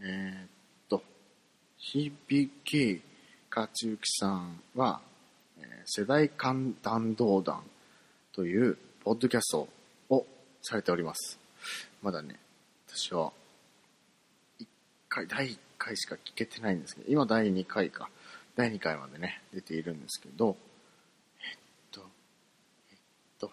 [0.01, 0.47] えーっ
[0.89, 1.01] と、
[1.77, 2.11] 響
[3.49, 4.99] 勝幸さんは、
[5.57, 7.63] え世代間弾道団
[8.33, 9.69] というポッドキャスト
[10.09, 10.25] を
[10.63, 11.39] されております。
[12.01, 12.37] まだね、
[12.89, 13.31] 私は、
[14.59, 14.65] 1
[15.07, 18.09] 回、第1回しか聞けてないんですけど、今第2回か。
[18.55, 20.55] 第2回までね、出ているんですけど、
[21.41, 21.57] えっ
[21.91, 22.01] と、
[22.91, 22.97] えっ
[23.39, 23.51] と、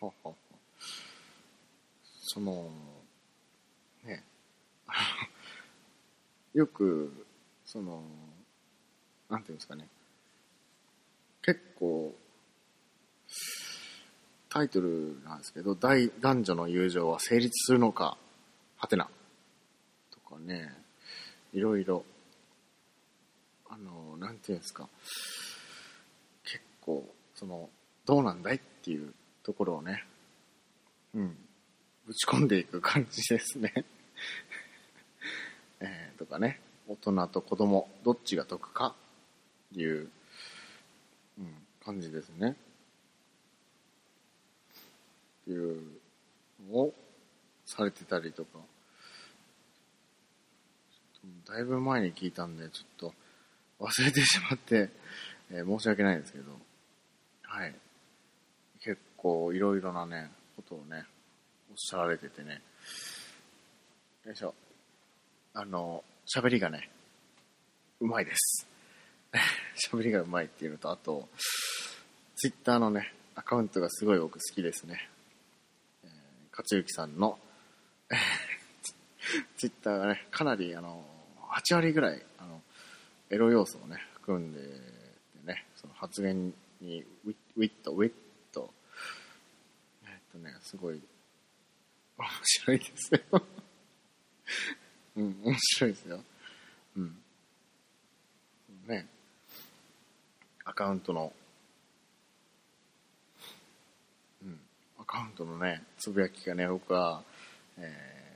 [0.00, 0.34] ほほほ
[2.22, 2.70] その、
[4.04, 4.24] ね、
[6.54, 7.12] よく、
[7.66, 8.02] その、
[9.28, 9.88] なんていうんですかね。
[11.42, 12.14] 結構、
[14.48, 18.16] タイトルなんですけど、大男女の友情は成立するのか、
[18.76, 19.10] はてな。
[20.34, 20.72] かね、
[21.52, 22.04] いろいろ、
[23.68, 24.88] あの、なんていうんですか。
[26.44, 27.70] 結構、その、
[28.04, 30.04] どうなんだいっていうところをね、
[31.14, 31.36] うん、
[32.06, 33.72] 打ち込んでいく感じですね。
[35.80, 38.94] えー、とかね、大人と子供、どっちが得か
[39.72, 40.10] っていう、
[41.38, 42.56] うん、感じですね。
[45.42, 46.00] っていう
[46.70, 46.94] のを
[47.64, 48.58] されてたりとか、
[51.46, 53.14] だいぶ前に聞いたんで、ちょっと
[53.80, 54.90] 忘れてしまって、
[55.50, 56.52] えー申し訳ないんですけど、
[57.42, 57.74] はい。
[58.80, 61.04] 結構いろいろなね、ことをね、
[61.70, 62.60] おっしゃられててね、
[64.24, 64.54] よいしょ。
[65.52, 66.02] あの、
[66.34, 66.90] 喋りがね、
[68.00, 68.66] うまいです。
[69.90, 71.28] 喋りがうまいっていうのと、あと、
[72.36, 75.08] ツイッターのね、アカウントがすごい僕好きですね。
[76.04, 76.10] えー、
[76.50, 77.38] 勝之さんの、
[79.56, 81.13] ツイッターがね、かなり、あの、
[81.54, 82.60] 8割ぐらい、あの、
[83.30, 84.66] エロ要素をね、含んでて
[85.44, 88.12] ね、その発言にウィッ、ウィット、ウィッ
[88.52, 88.70] ト、
[90.04, 91.00] えっとね、すごい、
[92.18, 93.42] 面白いですよ。
[95.16, 96.20] うん、面白いですよ。
[96.96, 97.16] うん。
[98.88, 99.06] ね。
[100.64, 101.32] アカウントの、
[104.42, 104.58] うん、
[104.98, 107.22] アカウントのね、つぶやきがね、僕は、
[107.78, 108.26] え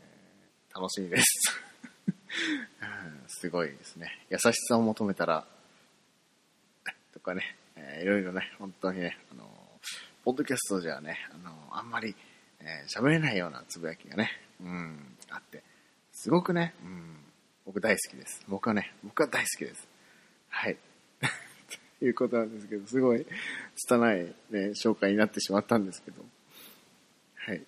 [0.71, 1.68] ー、楽しいです。
[3.29, 4.11] すごいですね。
[4.31, 5.47] 優しさを求めたら、
[7.13, 9.81] とかね、えーいろいろね、本当にね、あの、
[10.25, 12.15] ポッドキャストじゃね、あの、あんまり、
[12.61, 15.63] えー喋れないようなつぶやきがね、うん、あって、
[16.13, 17.17] すごくね、うん、
[17.67, 18.43] 僕大好きです。
[18.49, 19.87] 僕はね、僕は大好きです。
[20.49, 20.77] はい。
[22.01, 23.27] ということなんですけど、すごい、
[23.77, 24.35] 拙い、ね、
[24.71, 26.25] 紹介になってしまったんですけど、
[27.37, 27.57] はい。
[27.57, 27.65] えー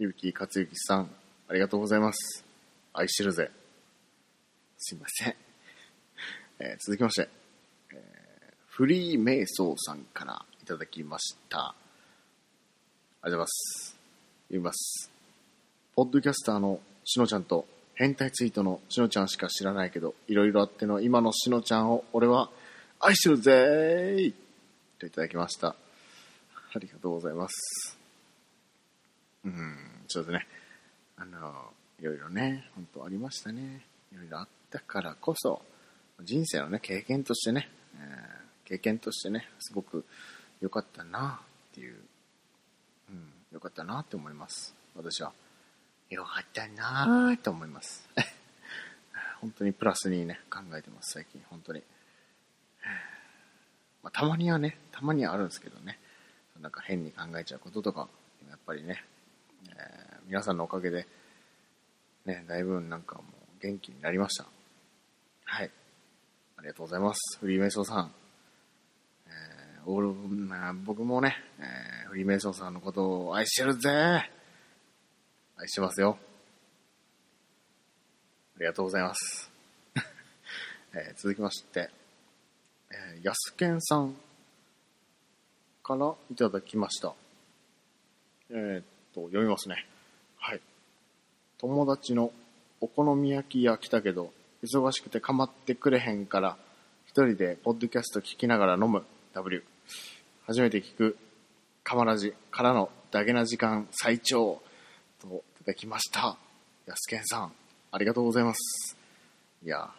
[0.00, 1.10] ゆうきかつゆきさん、
[1.48, 2.47] ありがとうございます。
[2.92, 3.50] 愛してるぜ。
[4.78, 5.34] すいません。
[6.60, 7.28] えー続きまして、
[7.92, 8.28] えー
[8.66, 11.58] フリーメイソーさんからいただきました。
[11.60, 11.74] あ
[13.24, 13.96] りがとうございます。
[14.46, 15.10] 読みます。
[15.96, 22.50] ポッドキャスターのしのちゃんと変態ツイートのしのちゃんしか知らないけど、いろいろあっての今のしのちゃんを俺は
[23.00, 24.34] 愛してるぜー
[25.00, 25.74] といただきました。
[26.74, 27.98] ありがとうございます。
[29.44, 30.46] うん、ちょっとね、
[31.16, 33.84] あの、いろいろね、本当ありましたね。
[34.12, 35.62] いろいろあったからこそ、
[36.22, 40.04] 人生のね、経験としてね、えー経験としてね、すごく
[40.60, 41.94] 良かったなっていう、
[43.08, 44.74] うん、良かったなって思います。
[44.94, 45.32] 私は。
[46.10, 48.06] 良かったなって思います。
[49.40, 51.82] 本当にプラスにね、考えてます、最近、本当に。
[54.04, 55.98] まあ、たまにはね、たまにはあるんですけどね、
[56.60, 58.10] なんか変に考えちゃうこととか、
[58.50, 59.02] やっぱりね、
[59.70, 61.08] えー皆さんのおかげで、
[62.28, 64.44] ね、だいぶなんかもう元気になりました。
[65.44, 65.70] はい。
[66.58, 67.38] ありがとうございます。
[67.40, 68.12] フリーメイソーさん。
[69.26, 76.18] えー俺まあ僕もね、えーフリーメイソーさんのことを愛してるぜ愛してますよ。
[78.56, 79.50] ありがとうございます。
[80.92, 81.88] えー続きまして、
[82.90, 84.14] えー、やすけんさん
[85.82, 87.14] からいただきました。
[88.50, 89.86] えーっと、読みますね。
[91.58, 92.32] 友達の
[92.80, 96.56] お好み焼き屋来たけど、忙しくて構ってくれへんから、
[97.06, 99.64] 一人でポッドキャスト聞きながら飲む W。
[100.46, 101.16] 初めて聞く
[101.82, 104.62] カマラジからのダゲな時間最長
[105.20, 106.36] といただきました。
[106.86, 107.52] やすけんさん、
[107.90, 108.96] ありがとうございます。
[109.64, 109.90] いや、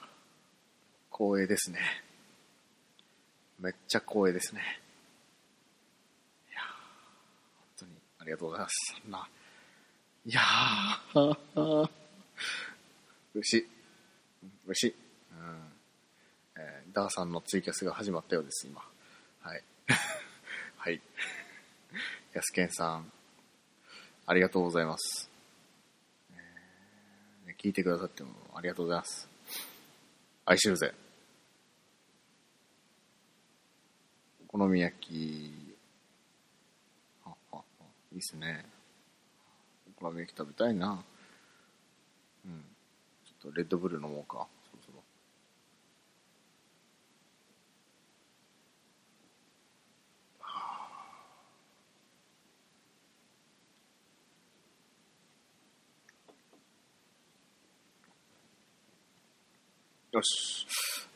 [1.12, 1.80] 光栄ですね。
[3.60, 4.62] めっちゃ光栄ですね。
[6.50, 8.96] いや、本当にありがとうございます。
[9.02, 9.28] そんな、
[10.30, 11.36] いやー、
[13.34, 13.68] 嬉しい。
[14.68, 14.96] 嬉し。
[15.32, 15.74] うん。
[16.56, 18.88] えーダーさんのツイキャスが始まったようです、今。
[19.40, 19.64] はい。
[20.78, 21.02] はい。
[22.34, 23.12] やすけんさん、
[24.28, 25.32] ありがとうございます。
[26.36, 29.28] えー聞いてくださってもありがとうございます。
[30.46, 30.94] 愛してるぜ。
[34.44, 35.74] お好み焼き、い
[38.14, 38.79] いっすね。
[40.02, 41.04] お好み焼き食べたいな。
[42.46, 42.64] うん。
[43.26, 44.48] ちょっとレッドブル飲もうか。
[44.72, 45.04] そろそろ。
[60.12, 60.66] よし。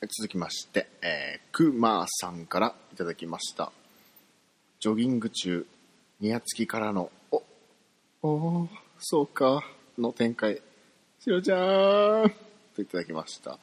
[0.05, 3.71] 続きまして、えー、くまーさんからいただきました。
[4.81, 5.65] ジョギング中、
[6.19, 7.42] ニヤつきからの、お、
[8.25, 8.67] おー、
[8.99, 9.61] そうか、
[9.97, 10.61] の展開。
[11.19, 12.33] しろちゃーん
[12.73, 13.51] といただきました。
[13.51, 13.59] あ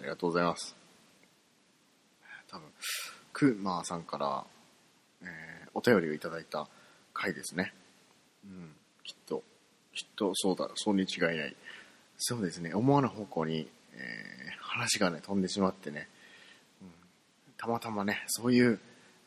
[0.00, 0.74] りがとうございます。
[2.50, 2.66] 多分、
[3.32, 4.44] くまーさんから、
[5.22, 6.66] えー、お便りをいただいた
[7.14, 7.72] 回ですね。
[8.44, 9.44] うん、きっと、
[9.94, 11.54] きっとそうだ、そうに違いない。
[12.18, 16.08] そうですね、思わぬ方向に、えー話がね、飛んでしまってね、
[16.80, 16.88] うん、
[17.56, 18.80] たまたまね、そういう、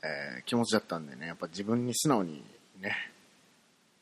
[0.03, 2.43] えー気持ちだったんでね、やっぱ自分に素直に
[2.81, 3.14] ね、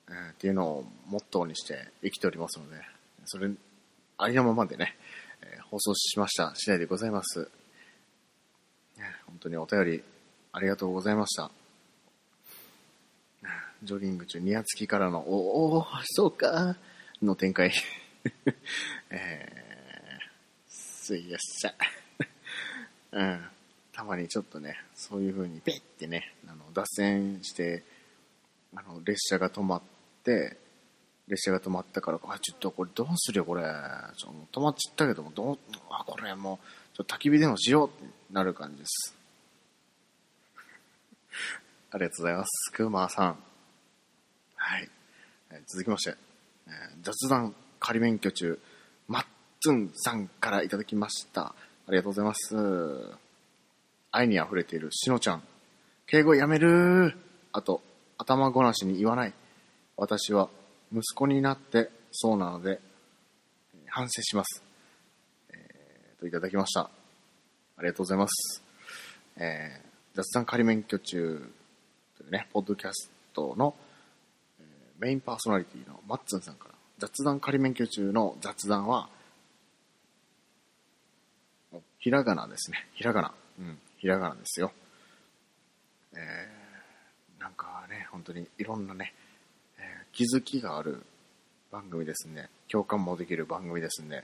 [0.09, 2.77] えーっていうのをモットーにして生きておりますので、
[3.25, 3.49] それ、
[4.17, 4.95] ありのままでね、
[5.41, 7.49] えー放送しました次第でございます。
[8.97, 10.03] ね本当にお便り
[10.51, 11.49] ありがとうございました。
[13.83, 16.77] ジョギング中、ニヤつきからの、おお、そうか、
[17.21, 17.73] の展開。
[19.09, 21.73] えー、すいやっしゃ。
[23.11, 23.49] う ん。
[23.91, 27.83] たまにちょっとね、そういう風にペッてね、あの、脱線して、
[28.73, 29.81] あの、列車が止まっ
[30.23, 30.57] て、
[31.27, 33.63] 列車が止まったから、あ、ちょっとこれどうするよ、これ。
[33.63, 35.59] ちょ止まっちゃったけども、どう、
[35.89, 39.15] あ、これもう、ちょっと焚き火でもしようってなる感じです。
[41.91, 42.71] ありがとうございます。
[42.71, 43.43] くまさん。
[44.55, 44.89] はい。
[45.51, 46.17] えー続きまして、
[46.67, 48.59] えー雑談仮免許中、
[49.07, 49.25] マッ
[49.59, 51.47] ツンさんからいただきました。
[51.47, 51.55] あ
[51.89, 53.17] りがとうございます。
[54.11, 55.43] 愛に溢れているしのちゃん。
[56.05, 57.17] 敬語やめる
[57.51, 57.81] あと、
[58.17, 59.33] 頭ごなしに言わない。
[59.97, 60.49] 私は
[60.91, 62.79] 息子になってそうなので、
[63.87, 64.63] 反省します。
[65.49, 66.81] えーといただきました。
[66.81, 68.63] ありがとうございます。
[69.37, 71.51] えー雑談仮免許中
[72.17, 73.75] というね、ポッドキャストの、
[74.59, 79.09] えーメインパーソナリティのマッツンさんから、雑談仮免許中の雑談は、
[81.99, 82.87] ひらがなですね。
[82.93, 83.33] ひらがな。
[83.59, 84.71] うん、ひらがなですよ。
[86.13, 89.13] えーなんかね、本当にいろんなね、
[90.13, 91.03] 気づきがある
[91.71, 92.49] 番組ですね。
[92.69, 94.23] 共感もできる番組ですね。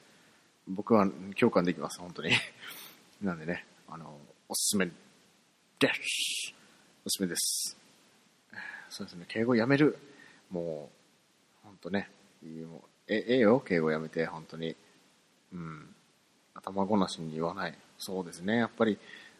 [0.67, 2.31] 僕は共感できます、本当に。
[3.21, 6.53] なんでね、あの、おすすめです。
[7.05, 7.75] おすすめです。
[8.89, 9.97] そうですね、敬語やめる。
[10.51, 10.91] も
[11.63, 12.09] う、本当ね、
[12.43, 14.75] いいもえ、ええよ、敬語やめて、本当に。
[15.51, 15.95] うん。
[16.53, 17.75] 頭ごなしに言わない。
[17.97, 18.99] そうですね、やっぱり、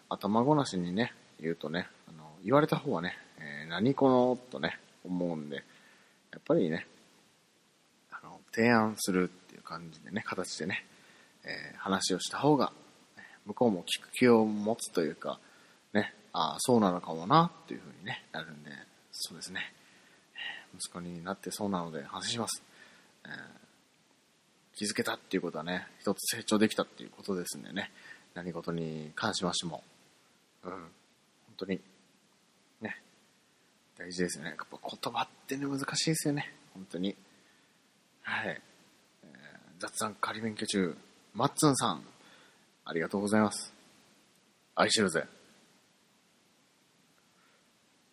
[0.09, 5.63] 頭ごなしにね、言うとね、あの、言われた方はね、えー何この、とね、思うんで、
[6.31, 6.85] やっぱりね、
[8.11, 10.85] あの、提案するっていう感じでね、形でね、
[11.43, 12.73] えー話をした方が、
[13.45, 15.39] 向こうも聞く気を持つというか、
[15.93, 18.71] ね、ああ、そうなのかもな、っていう風にね、なるんで、
[19.11, 19.73] そうですね。
[20.75, 22.63] 息子になってそうなので反省します。
[23.25, 23.59] えー
[24.79, 27.91] 気づけたっていうことはね、一つ成長できたっていうことですんでね、
[28.33, 29.83] 何事に関しましても、
[30.63, 30.79] うん、本
[31.57, 31.81] 当に、
[33.99, 34.45] 大事ですね。
[34.45, 37.15] やっぱ言葉ってね、難しいですよね、本当に。
[38.21, 38.62] はい。
[39.23, 39.29] えー
[39.79, 40.97] 雑談仮免許中、
[41.33, 42.03] マッツンさん、
[42.85, 43.73] ありがとうございます。
[44.75, 45.25] 愛してるぜ。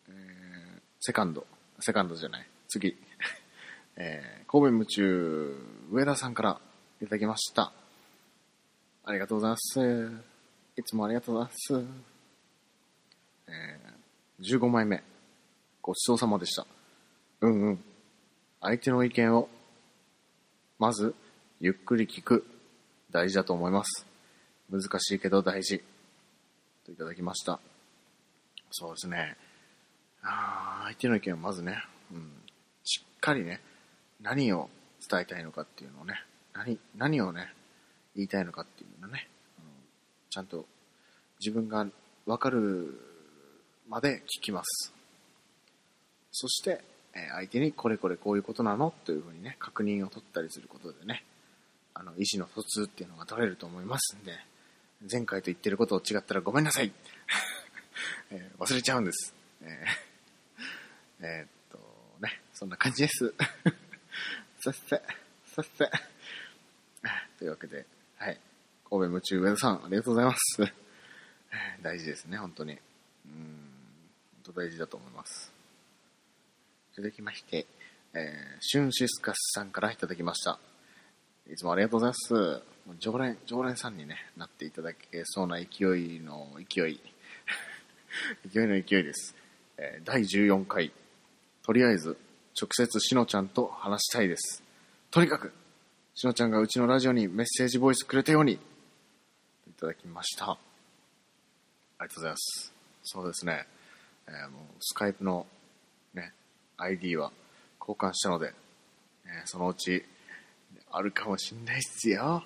[0.09, 1.47] えーセカンド、
[1.81, 2.97] セカンドじゃない、次。
[3.97, 5.57] えー神戸夢中、
[5.91, 6.61] 上田さんから
[7.01, 7.73] いただきました。
[9.05, 10.13] ありがとうございます。
[10.77, 11.87] いつもありがとうございます。
[13.49, 13.97] えー
[14.59, 15.03] 15枚目、
[15.87, 16.67] ごちそうさまでした。
[17.43, 17.85] うんうん。
[18.61, 19.49] 相手の意見を、
[20.81, 21.15] まず、
[21.61, 22.45] ゆっくり聞く、
[23.13, 24.05] 大事だと思います。
[24.69, 25.85] 難しいけど大事。
[26.85, 27.61] といただきました。
[28.73, 29.37] そうですね。
[30.25, 31.81] あー相手の意見をまずね、
[32.13, 32.33] うん、
[32.83, 33.61] しっかりね、
[34.21, 34.69] 何を
[35.09, 36.15] 伝えたいのかっていうのをね、
[36.53, 37.53] 何、何をね、
[38.17, 39.69] 言いたいのかっていうのをね、あの
[40.31, 40.67] ちゃんと
[41.39, 41.87] 自分が
[42.27, 43.01] わかる
[43.89, 44.96] まで聞きます。
[46.39, 46.83] そして、
[47.15, 48.93] え相手にこれこれこういうことなの？
[49.07, 51.25] というふうにね、確認を取ったりすることでね、
[51.95, 54.33] あの、意思の疎通っていうのが取れると思いますんで、
[55.11, 56.93] 前回と言ってることを違ったらごめんなさい、
[58.31, 59.35] えー忘れちゃうんです。
[59.63, 60.07] えー
[61.21, 61.79] えーっと、
[62.21, 63.33] ね、そんな感じです。
[64.61, 65.03] さっせ、
[65.55, 65.91] さっせ。
[67.39, 67.87] というわけで、
[68.17, 68.39] はい。
[68.91, 70.73] 神戸夢中上田さん、ありがとうございます。
[71.83, 72.73] 大事ですね、本当に。
[72.73, 73.73] うん、
[74.45, 75.56] 本当大事だと思います。
[76.97, 77.67] 続きまして、
[78.15, 78.23] えー、
[78.61, 80.59] シュンシスカスさんからいただきました。
[81.47, 82.63] いつもありがとうございます。
[82.99, 85.65] 常連、常連さんに、ね、なっていただけそうな勢
[85.99, 87.01] いの勢い。
[88.51, 89.35] 勢いの勢いです。
[89.77, 90.91] えー第14回、
[91.63, 92.17] とりあえず、
[92.59, 94.63] 直接しのちゃんと話したいです。
[95.11, 95.53] とにかく、
[96.15, 100.53] しのちゃんがうちのラジオにメッセージボイスくれたように、いただきました。
[100.53, 100.59] あ
[102.01, 102.73] りがとうございます。
[103.03, 103.67] そうですね。
[104.29, 105.47] えーもう、スカイプの、
[106.79, 107.33] ID は
[107.81, 108.53] 交換したので、
[109.25, 110.05] えーそのうち、
[110.91, 112.45] あるかもしんないっすよ。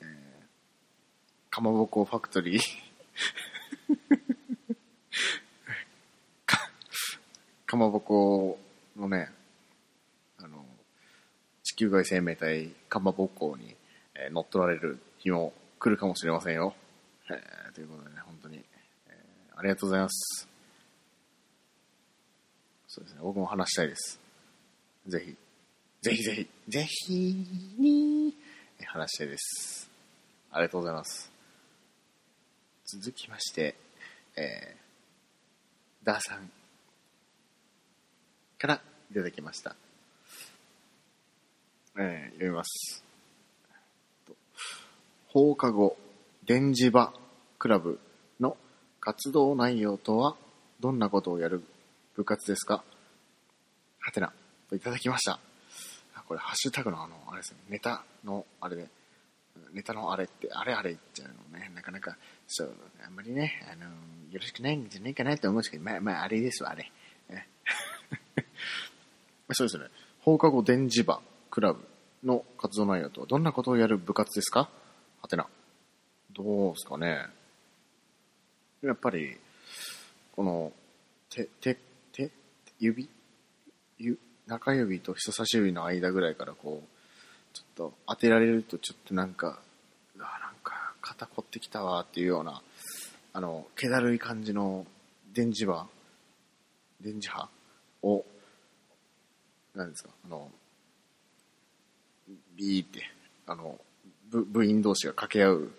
[0.00, 0.08] えー
[1.50, 2.62] かまぼこファクトリー。
[6.46, 6.70] か、
[7.66, 8.58] かまぼこ
[8.96, 9.30] のね、
[10.38, 10.64] あの、
[11.64, 13.76] 地球外生命体かまぼこに、
[14.14, 16.74] えー乗っ取られる日も来るかもしれませんよ。
[17.30, 18.64] えーということでね、本当に、
[19.08, 20.49] えーありがとうございます。
[22.92, 24.18] そうですね、僕も話したいです。
[25.06, 25.36] ぜひ、
[26.02, 27.14] ぜひぜひ、ぜひ
[27.78, 28.34] に、
[28.84, 29.88] 話したいです。
[30.50, 31.30] ありがとうございます。
[32.86, 33.76] 続きまして、
[34.34, 36.50] えー、ダーさん
[38.58, 38.82] から
[39.12, 39.76] いただきました。
[41.96, 43.04] えー読みます。
[45.28, 45.96] 放課後
[46.44, 47.12] 電磁場
[47.60, 48.00] クラブ
[48.40, 48.56] の
[48.98, 50.34] 活動内容とは
[50.80, 51.62] どんなことをやる
[52.20, 52.84] 部活ですか？
[53.98, 54.30] はてな、
[54.74, 55.40] いただきました。
[56.28, 58.88] これ、ハッシュタグのあの、あれですね、ネタのあれで、
[59.72, 62.74] ネタのあれって、あれあれ言っちゃうのね、なかなか、そう、
[63.06, 63.90] あんまりね、あの、よ
[64.38, 66.92] ろしくないんじゃないかなと思うんですけど、まあ、まあ、あれですわ、あれ。
[69.52, 69.86] そうですね。
[70.20, 71.88] 放課後電磁場クラブ
[72.22, 74.68] の活動内容とはどんなことをやる部活ですか？
[75.22, 75.46] はてな。
[76.32, 77.28] どうですかね。
[78.82, 79.38] やっぱり、
[80.32, 80.72] この、
[81.28, 81.80] 手、手、手、
[82.80, 83.08] 指？
[84.46, 89.60] 中指と人差し指の間ぐらいからこう、ちょっと当てられるとちょっとなんか、
[90.16, 92.62] うわなんか肩凝ってきたわっていうような、
[93.32, 94.86] あの、気だるい感じの
[95.32, 95.86] 電磁場、
[97.00, 97.48] 電磁波？
[98.02, 98.24] を、
[99.74, 100.50] 何ですか、あの、
[102.56, 103.02] ビーって、
[103.46, 103.78] あの、
[104.30, 105.70] 部部員同士が掛け合う、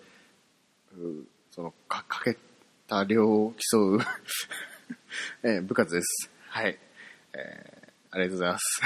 [1.52, 2.38] その、か、かけ
[2.88, 4.00] た量を競う、
[5.44, 6.30] え部活です。
[6.48, 6.78] はい。
[7.34, 7.82] えー
[8.14, 8.82] ありがとうございます。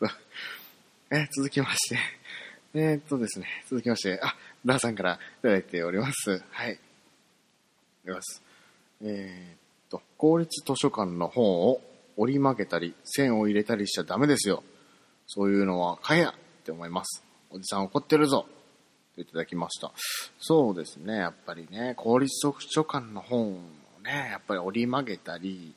[1.10, 1.98] えー続きまして、
[2.74, 4.34] えーっとですね、続きまして、あ、
[4.64, 6.42] ダーさんからいただいております。
[6.50, 6.78] はい。
[8.06, 8.42] います。
[9.02, 9.58] えーっ
[9.90, 11.80] と、公立図書館の本を
[12.16, 14.62] 折り曲げたり、線を入れたりしちゃダメですよ。
[15.26, 16.34] そういうのは買えやっ
[16.64, 17.22] て思います。
[17.50, 18.46] おじさん怒ってるぞ。
[19.14, 19.92] といただきました。
[20.38, 25.74] そうですね、やっぱりね、公立図書館の本をね、やっぱり折り曲げたり、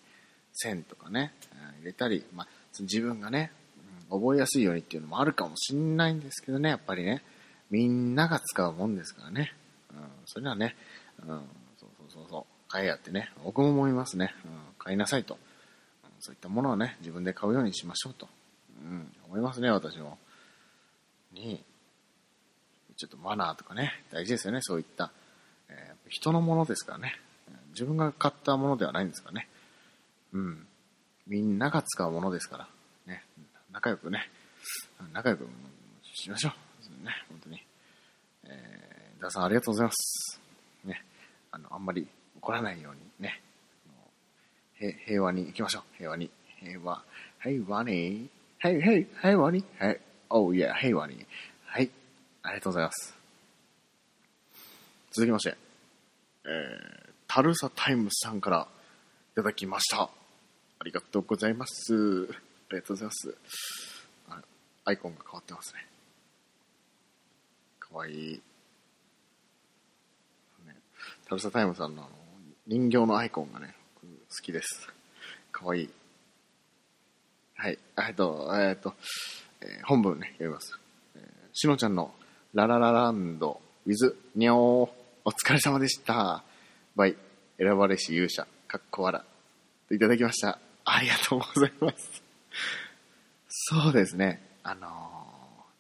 [0.62, 1.34] 線とかね、
[1.80, 2.48] 入れたり、まあ、
[2.80, 3.52] 自分がね、
[4.10, 7.24] 覚えやすいようにっていうのもあるかもしんないんですけどね、やっぱりね、
[7.70, 9.54] みんなが使うもんですからね。
[9.92, 10.76] うん、それはね、
[11.20, 11.28] うん、
[11.78, 14.34] そうそうそうそう、買えやってね、僕も思いますね。
[14.46, 15.36] うん、買いなさいと。
[15.36, 15.52] うん
[16.24, 18.30] そういったものはね、自分で買うようにしましょうと。
[18.80, 20.20] うん、思いますね、私も。
[21.34, 21.64] に、
[22.96, 25.12] ちょっとマナーとかね、大事ですよね、そういった。
[25.70, 27.20] えー人のものですからね。
[27.70, 29.48] 自分が買ったものではないんですからね。
[30.34, 30.68] うん。
[31.28, 32.68] みんなが使うものですから。
[33.08, 33.24] ね。
[33.72, 34.30] 仲良くね。
[35.14, 35.48] 仲良く
[36.04, 37.06] しましょう。
[37.06, 37.62] ね、本当に。
[38.46, 40.42] えー、ダさんありがとうございます。
[40.86, 41.04] ね。
[41.52, 42.08] あの、あんまり
[42.38, 43.42] 怒らないようにね。
[45.06, 45.84] 平和に行きましょう。
[45.98, 46.30] 平和に。
[46.60, 47.04] 平和。
[47.42, 48.30] 平和に。
[48.60, 49.64] はい、はい、平和に。
[49.80, 50.02] はい。
[50.30, 51.26] おう、いや、平和に。
[51.66, 51.90] はい。
[52.44, 53.16] ありがとうございます。
[55.12, 55.58] 続きまして、
[56.46, 58.68] えー、タルサタイムさんから
[59.34, 60.10] いただきました。
[60.82, 61.94] ありがとうございます。
[61.94, 63.38] ありがとうございます。
[64.84, 65.86] アイコンが変わってますね。
[67.80, 68.42] かわいい。
[70.66, 70.76] ね、
[71.30, 72.12] タルサタイムさんのあの
[72.66, 74.08] 人形のアイコンがね、好
[74.42, 74.88] きです。
[75.52, 75.90] かわいい。
[77.58, 77.78] はい。
[78.08, 78.96] えっと、えっと、
[79.62, 80.80] えー本文ね、読みます。
[81.16, 81.24] えー
[81.54, 82.12] しのちゃんの
[82.56, 84.90] ラララランド with にゃお
[85.26, 86.44] お疲れ様でした。
[86.96, 87.16] バイ、
[87.60, 89.22] 選ばれし勇者、かっこ笑。
[89.88, 90.58] といただきました。
[90.86, 92.24] ありがとうございます。
[93.48, 94.42] そうですね。
[94.64, 95.32] あのー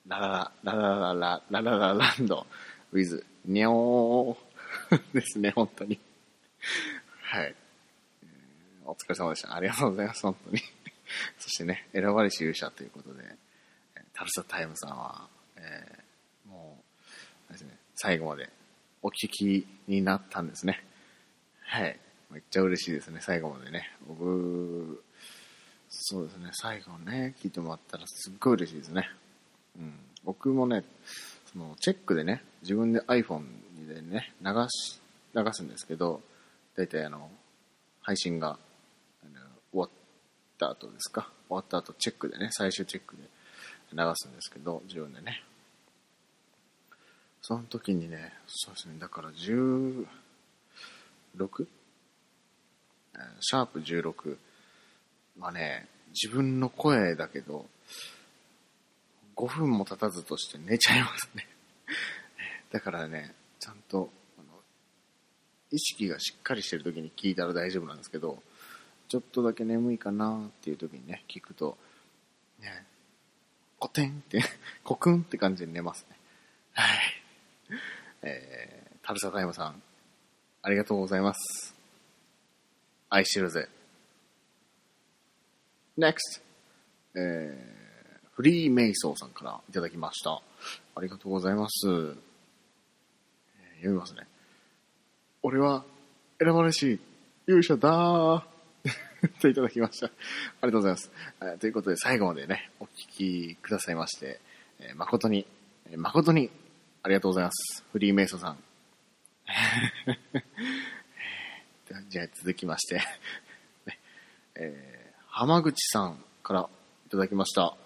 [0.07, 2.45] ラララ、ララララ、ラララランド
[2.91, 5.99] with にゃおーですね、本当に。
[7.21, 7.55] はい。
[8.85, 9.55] お疲れ様でした。
[9.55, 10.59] ありがとうございます、本当に。
[11.39, 13.23] そしてね、選ばれし勇者ということで、
[14.13, 16.83] タルサタイムさんは、えーも
[17.49, 18.49] う、ですね、最後まで
[19.01, 20.83] お聞きになったんですね。
[21.61, 21.99] はい。
[22.31, 23.91] めっちゃ嬉しいですね、最後までね。
[24.07, 25.03] 僕、
[25.89, 29.09] そうですね、最後ね、聞いてもらったらすっごい嬉しいですね。
[29.77, 29.93] うん。
[30.23, 30.85] 僕もね、
[31.51, 33.43] その、チェックでね、自分で iPhone
[33.87, 35.01] でね、流し、
[35.35, 36.21] 流すんですけど、
[36.75, 37.29] だいたいあの、
[38.01, 38.57] 配信が、
[39.23, 39.39] あの
[39.71, 39.89] 終わっ
[40.57, 41.29] た後ですか？
[41.49, 43.23] 終わった後、チェックでね、最終チェックで
[43.93, 45.43] 流すんですけど、自分でね。
[47.41, 50.05] その時にね、そうですね、だから 16?
[53.39, 54.37] シャープ16。
[55.37, 57.65] まあね、自分の声だけど、
[59.35, 61.47] 5分も経たずとして寝ちゃいますね。
[62.71, 64.47] だからね、ちゃんと、あの、
[65.71, 68.41] 意識がしっかりしてる時に聞いたら大丈夫なんですけど、
[69.07, 71.77] ちょっとだけ眠いかなっていう時にね、聞くと、
[72.59, 72.85] ね、
[73.79, 74.43] コテンって、
[74.83, 76.17] コクンって感じで寝ますね。
[76.73, 76.99] はい。
[78.21, 79.81] えー、タルサタイムさん、
[80.61, 81.70] ありがとうございます。
[83.13, 83.67] 愛してるぜ。
[85.97, 86.15] NEXT!
[87.13, 90.41] えー、フリーメイソーさんからいただきました。
[90.95, 91.87] ありがとうございます。
[91.87, 92.15] えー
[93.81, 94.21] 読みますね。
[95.43, 95.83] 俺は
[96.39, 97.01] 選ばれし
[97.47, 98.45] 勇者だ
[99.23, 100.05] ーといただきました。
[100.07, 101.11] ありがとうございます。
[101.41, 104.39] えーということで最後までね、お聞きくださいまして、
[104.79, 105.45] えー誠に、
[105.87, 106.49] えー誠に
[107.03, 107.83] ありがとうございます。
[107.91, 108.57] フリーメイソーさん。
[112.11, 112.95] じゃあ続きまして、
[113.87, 113.99] ね
[114.55, 116.69] えー浜口さんから
[117.07, 117.77] いただきました。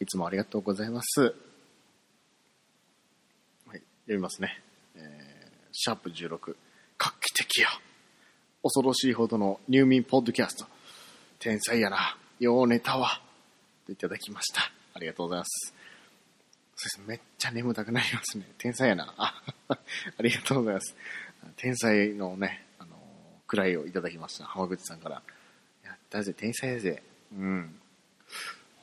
[0.00, 1.20] いつもありがとうございます。
[1.20, 1.32] はい、
[3.68, 4.60] 読みますね。
[4.96, 6.56] えーシャープ16、
[6.98, 7.68] 画期的や。
[8.64, 10.66] 恐ろしいほどの入眠ポッドキャスト。
[11.38, 12.18] 天才やな。
[12.40, 13.22] ようネタは。
[13.86, 14.72] といただきました。
[14.94, 15.72] ありがとうございます。
[16.74, 18.44] そうですめっちゃ眠たくなりますね。
[18.58, 19.14] 天才やな。
[19.16, 19.40] あ
[19.70, 19.78] あ
[20.20, 20.96] りがとうございます。
[21.56, 22.66] 天才のね、
[23.52, 24.44] あのー、位をいただきました。
[24.44, 25.22] 浜口さんから。
[25.84, 27.02] やったぜ、天才やぜ。
[27.32, 27.74] うん。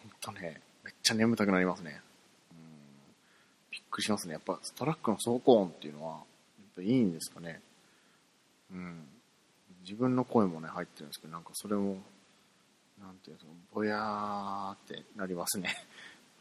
[0.04, 2.02] ほんとね、めっちゃ眠たくなりますね。
[2.52, 2.58] うん。
[3.72, 4.34] びっくりしますね。
[4.34, 6.24] やっぱトラックの走行音っていうのは、やっ
[6.76, 7.62] ぱいいんですかね。
[8.72, 9.08] うん。
[9.82, 11.98] 自分の声もね、入ってるんですけど、なんかそれも、
[13.02, 13.44] なんていうの、
[13.74, 15.76] ぼや ーってなりますね。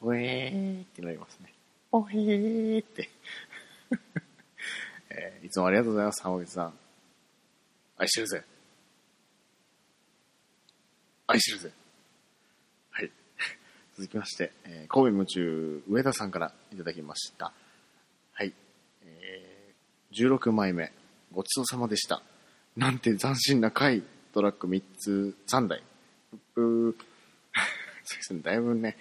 [0.01, 1.53] ぼえーってなりますね。
[1.91, 3.09] ぼへーって。
[5.11, 6.79] えーいつもありがとうございます、浜口さん。
[7.99, 8.45] 愛してるぜ。
[11.27, 11.73] 愛してるぜ。
[12.91, 13.11] はい。
[13.97, 17.53] 続きまして、えー神戸夢中上田さんからいただきました。
[18.33, 18.55] はい。
[19.03, 20.93] えー16枚目、
[21.33, 22.23] ごちそうさまでした。
[22.77, 25.83] なんて斬新な回、トラック3つ、3台。
[26.55, 26.93] うー
[28.05, 28.97] そうですね、だいぶね、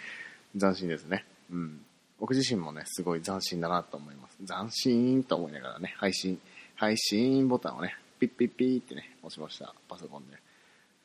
[0.59, 1.23] 斬新ですね。
[1.51, 1.85] うん。
[2.19, 4.37] 僕自身もね、すごい斬新だなと思います。
[4.45, 6.41] 斬新と思いながらね、配信、
[6.75, 9.73] 配信ボタンをね、ピッピッピーってね、押しました。
[9.87, 10.37] パソコンで。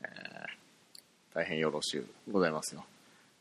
[0.03, 0.09] えー
[1.35, 2.85] 大変よろしゅうございますよ。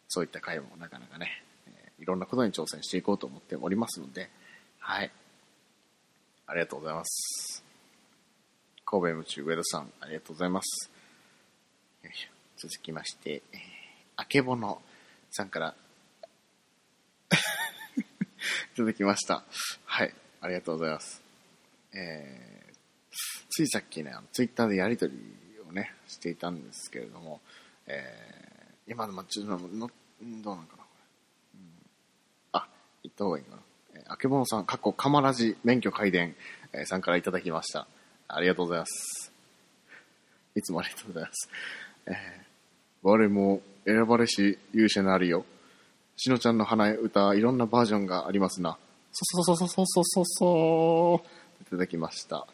[0.07, 4.30] そういった回もなかなかね、えーいろんなことに挑戦していこうと思っておりますので、
[4.80, 5.11] はい。
[6.47, 7.63] ありがとうございます。
[8.86, 10.89] 神戸夢中上田さん、ありがとうございます。
[12.03, 13.59] よいしょ続きまして、えー
[14.15, 14.82] あけぼの
[15.32, 15.76] さんから
[17.32, 17.36] い
[18.78, 19.43] ただきました。
[19.84, 20.13] はい。
[20.39, 21.22] ありがとうございます。
[21.93, 22.61] えー
[23.49, 25.14] ついさっきね、ツイッターでやりとり
[25.68, 27.41] をね、していたんですけれども、
[27.88, 29.91] えー今の、まあ、ちょっとの、の
[30.43, 30.89] どうなんかな、こ
[31.55, 31.59] れ。
[31.59, 31.70] うん
[32.53, 32.68] あ、
[33.03, 33.62] 言った方がいいかな。
[33.95, 36.36] えーあけぼのさん、かっこかまらじ免許改伝、
[36.74, 37.88] えーさんからいただきました。
[38.28, 39.32] ありがとうございます。
[40.55, 41.49] いつもありがとうございます。
[42.07, 42.41] えー
[43.03, 45.45] 我も選ばれし勇者なるよ。
[46.18, 48.78] しのちゃんの花歌、いろんなバージョンがありますな。
[49.12, 51.26] そうそうそうそうそうそうそそ
[51.64, 52.45] いただきました。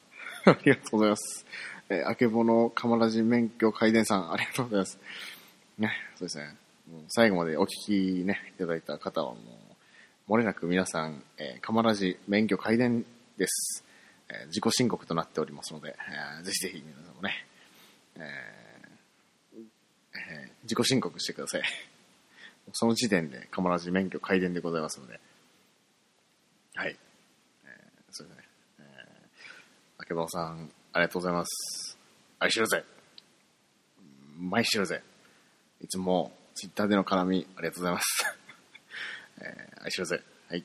[0.51, 1.45] ありがとうございます。
[1.89, 4.99] えー、あけぼのかまらじ免許改伝さん、ありがとうございます。
[5.77, 6.55] ね、そうですね。
[6.89, 9.41] もう最後までお聞きね、いただいた方はも
[10.27, 13.05] う、漏れなく皆さん、えー、かまらじ免許改伝
[13.37, 13.83] です。
[14.29, 15.95] えー自己申告となっておりますので、
[16.37, 17.45] えーぜひぜひ皆さんもね、
[18.15, 18.23] えー
[20.15, 21.63] えー自己申告してください。
[22.73, 25.19] その時点で、かまらじ免許改伝でございますので。
[26.75, 26.97] はい。
[27.65, 28.43] えーそうですね。
[28.79, 31.97] えあけぼのさん、ありがとうございます。
[32.39, 32.81] 愛してるぜ。
[34.39, 35.03] 毎してるぜ。
[35.81, 38.07] いつも、ツイッターでの絡み、ありがとうございます。
[39.43, 40.23] えー愛してるぜ。
[40.47, 40.63] はい。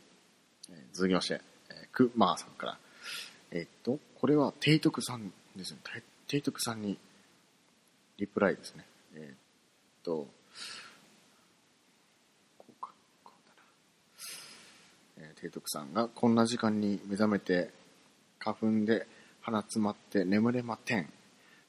[0.70, 1.40] えー続きまして、
[1.70, 2.78] えーくまーさんから。
[3.50, 5.80] えーっと、これは、提督さんですね。
[6.28, 6.96] 提督さんに、
[8.18, 8.86] リプライですね。
[9.14, 9.36] えーっ
[10.04, 10.28] と、
[12.58, 12.92] こうか、
[13.24, 13.54] こうだ
[15.24, 15.26] な。
[15.26, 17.72] えー、提督さんが、こんな時間に目覚めて、
[18.38, 19.08] 花粉で
[19.42, 21.08] 鼻詰まって眠れまてん。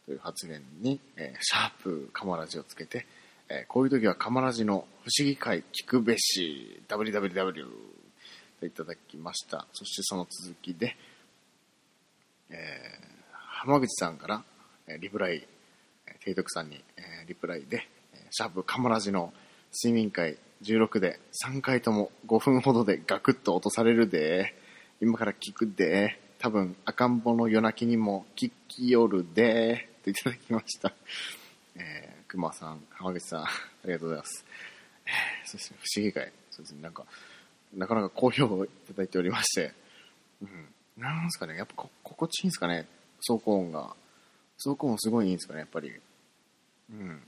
[0.05, 3.05] という発言に、えーシャープカマラジをつけて、
[3.49, 7.67] えーこういう時はカマラジの不思議会聞くべし、www
[8.59, 9.65] といただきました。
[9.73, 10.95] そしてその続きで、
[12.49, 13.13] えー
[13.63, 14.43] 浜口さんから、
[14.99, 15.47] リプライ、
[16.19, 17.87] 提督さんに、えリプライで、
[18.29, 19.33] シャープカマラジの
[19.71, 24.53] 睡眠会16で3回とも5分ほどでガクッと落とされるで、
[25.01, 26.19] 今から聞くで。
[26.43, 29.87] 多分、赤ん坊の夜泣きにも聞きよるで。
[30.03, 30.93] といただきました。
[31.75, 33.49] えー、熊さん、浜口さん、あ
[33.85, 34.45] りがとうございます。
[35.05, 36.33] えー、そうですね、不思議会。
[36.51, 37.05] そうですね、なんか、
[37.73, 39.73] なかなか好評をいただいておりまして。
[40.41, 40.73] うん。
[40.97, 42.89] なんですかね、やっぱこ心地いいんですかね、
[43.25, 43.95] 走行音が。
[44.61, 45.93] 走行音すごいいいんですかね、やっぱり。
[46.89, 47.23] うん。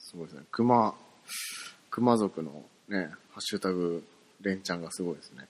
[0.00, 0.46] すごいですね。
[0.50, 0.98] 熊、
[1.90, 4.04] 熊族のね、ハッシュタグ、
[4.40, 5.46] 連チャンがすごいですね。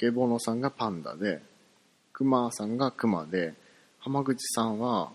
[0.00, 1.42] あけぼのさんがパンダで、
[2.14, 3.52] 熊さんが熊で、
[3.98, 5.12] 浜口さんは、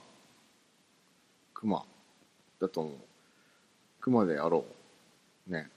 [1.56, 1.84] 熊
[2.62, 2.94] だと思う。
[4.00, 4.64] 熊であろ
[5.48, 5.52] う。
[5.52, 5.72] ね。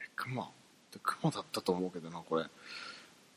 [0.00, 0.50] え、熊？
[1.02, 2.46] 熊だったと思うけどな、これ。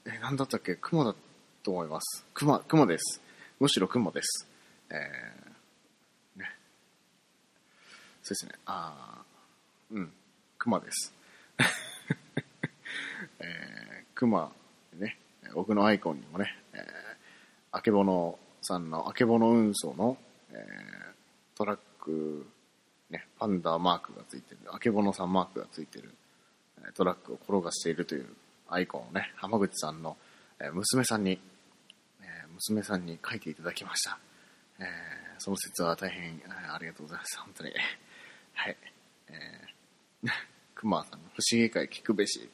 [0.05, 0.78] え、なんだったっけ？
[0.78, 1.14] 熊だ
[1.62, 2.26] と思います。
[2.34, 3.22] 熊、熊です。
[3.60, 4.47] むしろ熊です。
[4.89, 6.55] えー、ね。
[8.24, 8.53] そうですね。
[8.68, 10.14] あー、うん。
[10.58, 11.14] 熊です。
[14.18, 14.51] 熊、
[14.95, 15.18] ね。
[15.53, 16.82] 僕のアイコンにもね、えー、
[17.72, 20.18] あけぼのさんのあけぼの運送の、
[20.51, 20.57] えー、
[21.55, 22.47] トラック、
[23.11, 26.13] ね、パンダマークがついてる、あけぼのさんマークがついてる、
[26.80, 28.26] えートラックを転がしているという
[28.68, 30.18] アイコンをね、浜口さんの、
[30.59, 31.39] え娘さんに、
[32.22, 34.18] えー娘さんに書いていただきました。
[34.80, 34.86] えー
[35.39, 36.41] その説は大変、
[36.74, 37.39] ありがとうございます。
[37.39, 37.72] 本当に。
[38.55, 38.78] はい。
[39.28, 40.30] えー、
[40.74, 42.49] 熊さんの不思議会聞くべし。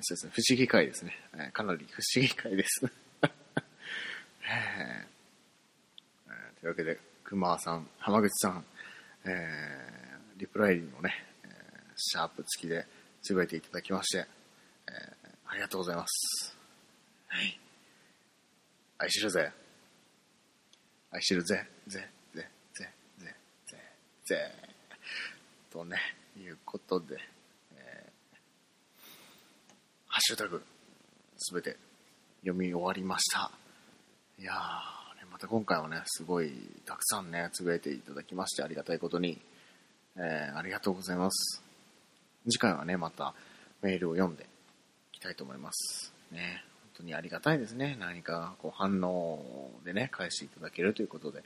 [0.00, 0.32] そうですね。
[0.34, 1.16] 不思議会ですね。
[1.34, 2.80] えーかなり不思議会です。
[3.22, 5.06] えー
[6.28, 8.64] えーというわけで、熊さん、浜口さん、
[9.24, 11.14] えーリプライのね、
[11.44, 12.86] えーシャープ付きで
[13.22, 14.26] つぶやいていただきまして、
[14.88, 15.14] えー
[15.46, 16.56] ありがとうございます。
[17.28, 17.60] はい。
[18.98, 19.52] 愛してるぜ。
[21.12, 21.66] 愛してるぜ。
[21.86, 23.34] ぜ、ぜ、ぜ、ぜ、
[23.66, 23.78] ぜ、
[24.24, 24.52] ぜ。
[25.70, 25.98] とね、
[26.36, 27.18] いうことで、
[30.26, 30.62] シュタグ、
[31.36, 31.76] すべて
[32.40, 33.50] 読み終わりました。
[34.38, 36.50] いやー、ね、また今回はね、すごい
[36.86, 39.38] たくさんね、つぶやいていただきまして、ありがたいことに、
[40.16, 41.62] えーありがとうございます。
[42.50, 43.34] 次回はね、また
[43.82, 44.44] メールを読んで
[45.12, 46.10] いきたいと思います。
[46.30, 47.94] ね、本当にありがたいですね。
[48.00, 51.40] 何かこう反応でね、返していただけるということで。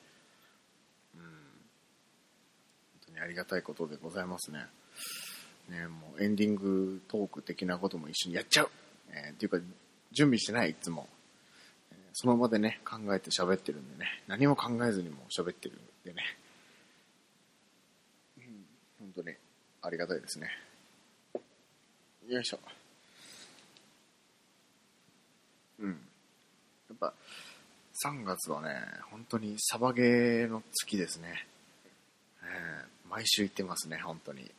[1.16, 1.20] うん。
[1.20, 1.30] 本
[3.06, 4.66] 当にありがたいことでございますね。
[5.68, 8.70] ね、もうエンディングトーク的なことも一緒にやっちゃう。
[9.10, 9.58] えーっていうか、
[10.12, 11.08] 準備してない、いつも。
[11.92, 16.22] えーその場でね、考えて喋ってるんでね、何も考えずにも喋ってるんでね。
[18.38, 18.44] うん、
[19.00, 19.36] 本当に
[19.82, 20.50] ありがたいですね。
[22.26, 22.58] よいしょ。
[25.78, 25.90] うん。
[25.90, 25.94] や
[26.94, 27.14] っぱ、
[28.04, 31.46] 3月はね、本当にサバゲーの月ですね。
[32.42, 34.50] えー毎週行ってますね、本当に。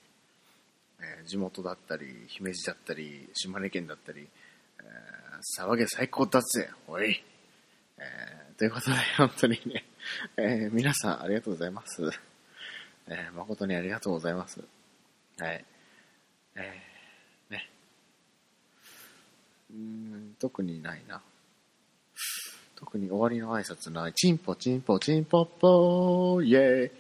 [1.02, 4.28] えー地元だったり、姫路だったり、島根県だったり、
[4.80, 4.86] えー、
[5.42, 7.24] サバゲー最高だぜ、おい。
[7.98, 9.86] えーということで、 本当にね、
[10.38, 12.10] えー皆さんありがとうございます。
[13.08, 14.62] えー誠にありがとうございます。
[15.38, 15.66] はい。
[16.56, 17.70] えーね。
[19.72, 21.22] うん、特にないな。
[22.76, 24.14] 特に終わりの挨拶ない。
[24.14, 26.92] チンポチンポチンポッポーイェーイ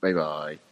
[0.00, 0.71] バイバイ。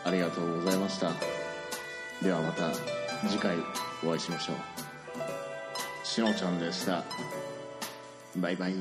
[0.05, 1.11] ありがとうございました。
[2.23, 2.71] ではまた
[3.29, 3.57] 次回
[4.05, 4.86] お会いしましょう。
[6.17, 7.05] しのちゃんでした。
[8.37, 8.75] バイバイ。